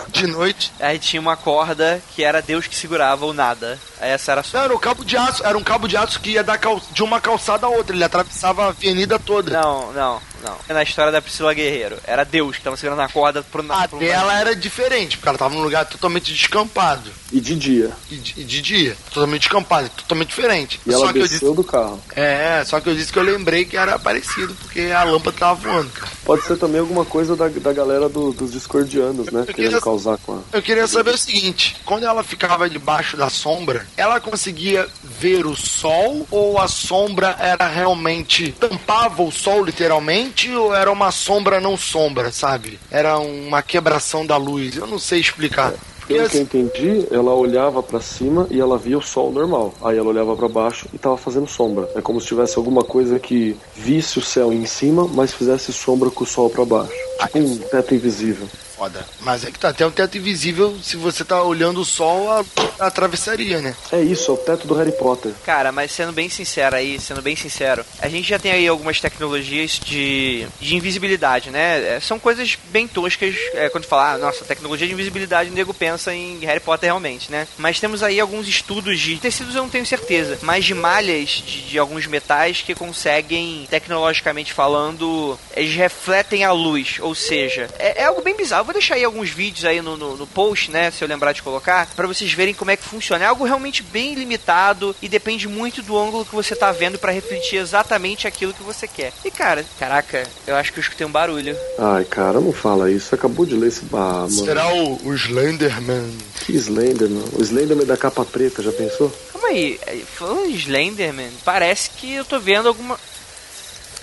[0.10, 0.72] de noite.
[0.80, 3.80] Aí tinha uma corda que era Deus que segurava ou nada.
[4.00, 4.58] Essa era só.
[4.58, 6.82] Não, era um cabo de aço, era um cabo de aço que ia da cal...
[6.92, 9.52] de uma calçada a outra, ele atravessava a avenida toda.
[9.52, 10.58] Não, não, não.
[10.68, 11.98] É na história da Priscila Guerreiro.
[12.06, 15.38] Era Deus que tava segurando a corda pro A pro dela era diferente, porque ela
[15.38, 17.12] tava num lugar totalmente descampado.
[17.32, 17.92] E de dia.
[18.10, 18.98] E de, e de dia.
[19.14, 20.80] Totalmente descampado, totalmente diferente.
[20.86, 21.56] E só ela que desceu eu disse...
[21.56, 22.02] do carro.
[22.16, 25.56] É, só que eu disse que eu lembrei que era parecido, porque a lâmpada tava
[25.56, 26.12] voando, cara.
[26.24, 29.42] Pode ser também alguma coisa da, da galera do, dos discordianos, né?
[29.42, 30.40] Eu querendo queria, causar com a...
[30.54, 35.56] Eu queria saber o seguinte, quando ela ficava debaixo da sombra, ela conseguia ver o
[35.56, 41.76] sol ou a sombra era realmente tampava o sol literalmente ou era uma sombra não
[41.76, 42.80] sombra, sabe?
[42.92, 44.78] Era uma quebração da luz.
[44.78, 45.74] Eu não sei explicar.
[45.74, 45.98] É.
[46.08, 49.74] Pelo que eu entendi, ela olhava para cima e ela via o sol normal.
[49.84, 51.90] Aí ela olhava para baixo e tava fazendo sombra.
[51.96, 56.10] É como se tivesse alguma coisa que visse o céu em cima, mas fizesse sombra
[56.10, 56.94] com o sol para baixo.
[57.20, 58.48] Tipo um teto invisível
[58.78, 59.04] foda.
[59.22, 62.46] Mas é que tá até um teto invisível, se você tá olhando o sol, a,
[62.80, 63.76] a atravessaria, né?
[63.92, 65.34] É isso, é o teto do Harry Potter.
[65.44, 69.02] Cara, mas sendo bem sincero aí, sendo bem sincero, a gente já tem aí algumas
[69.02, 71.96] tecnologias de, de invisibilidade, né?
[71.96, 75.74] É, são coisas bem toscas, é, quando fala, ah, nossa, tecnologia de invisibilidade, o nego
[75.74, 77.48] pensa em Harry Potter realmente, né?
[77.58, 81.62] Mas temos aí alguns estudos de tecidos, eu não tenho certeza, mas de malhas de,
[81.64, 88.06] de alguns metais que conseguem, tecnologicamente falando, eles refletem a luz, ou seja, é, é
[88.06, 90.92] algo bem bizarro vou deixar aí alguns vídeos aí no, no, no post, né?
[90.92, 93.24] Se eu lembrar de colocar, para vocês verem como é que funciona.
[93.24, 97.14] É algo realmente bem limitado e depende muito do ângulo que você tá vendo para
[97.14, 99.14] refletir exatamente aquilo que você quer.
[99.24, 101.56] E cara, caraca, eu acho que eu escutei um barulho.
[101.80, 103.08] Ai, cara, não fala isso.
[103.08, 104.30] Você acabou de ler esse bar, mano.
[104.30, 106.18] Será o, o Slenderman?
[106.46, 107.24] Que Slenderman?
[107.34, 109.10] O Slenderman da capa preta, já pensou?
[109.32, 109.80] Calma aí,
[110.14, 113.00] falando de Slenderman, parece que eu tô vendo alguma.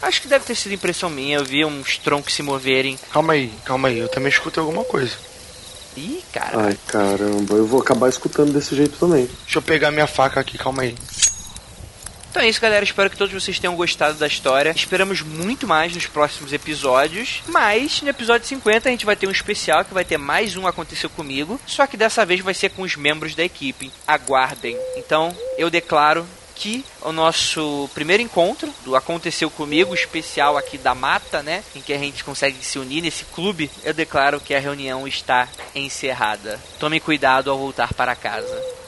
[0.05, 2.99] Acho que deve ter sido impressão minha, eu vi uns troncos se moverem.
[3.11, 5.17] Calma aí, calma aí, eu também escutei alguma coisa.
[5.97, 6.67] Ih, cara.
[6.67, 9.29] Ai, caramba, eu vou acabar escutando desse jeito também.
[9.45, 10.95] Deixa eu pegar minha faca aqui, calma aí.
[12.31, 12.85] Então é isso, galera.
[12.85, 14.73] Espero que todos vocês tenham gostado da história.
[14.75, 17.41] Esperamos muito mais nos próximos episódios.
[17.47, 20.67] Mas no episódio 50 a gente vai ter um especial que vai ter mais um
[20.67, 21.61] Aconteceu Comigo.
[21.65, 23.93] Só que dessa vez vai ser com os membros da equipe.
[24.05, 24.77] Aguardem.
[24.97, 31.43] Então eu declaro que o nosso primeiro encontro do Aconteceu Comigo, especial aqui da Mata,
[31.43, 31.65] né?
[31.75, 35.49] Em que a gente consegue se unir nesse clube, eu declaro que a reunião está
[35.75, 36.61] encerrada.
[36.79, 38.84] Tome cuidado ao voltar para casa.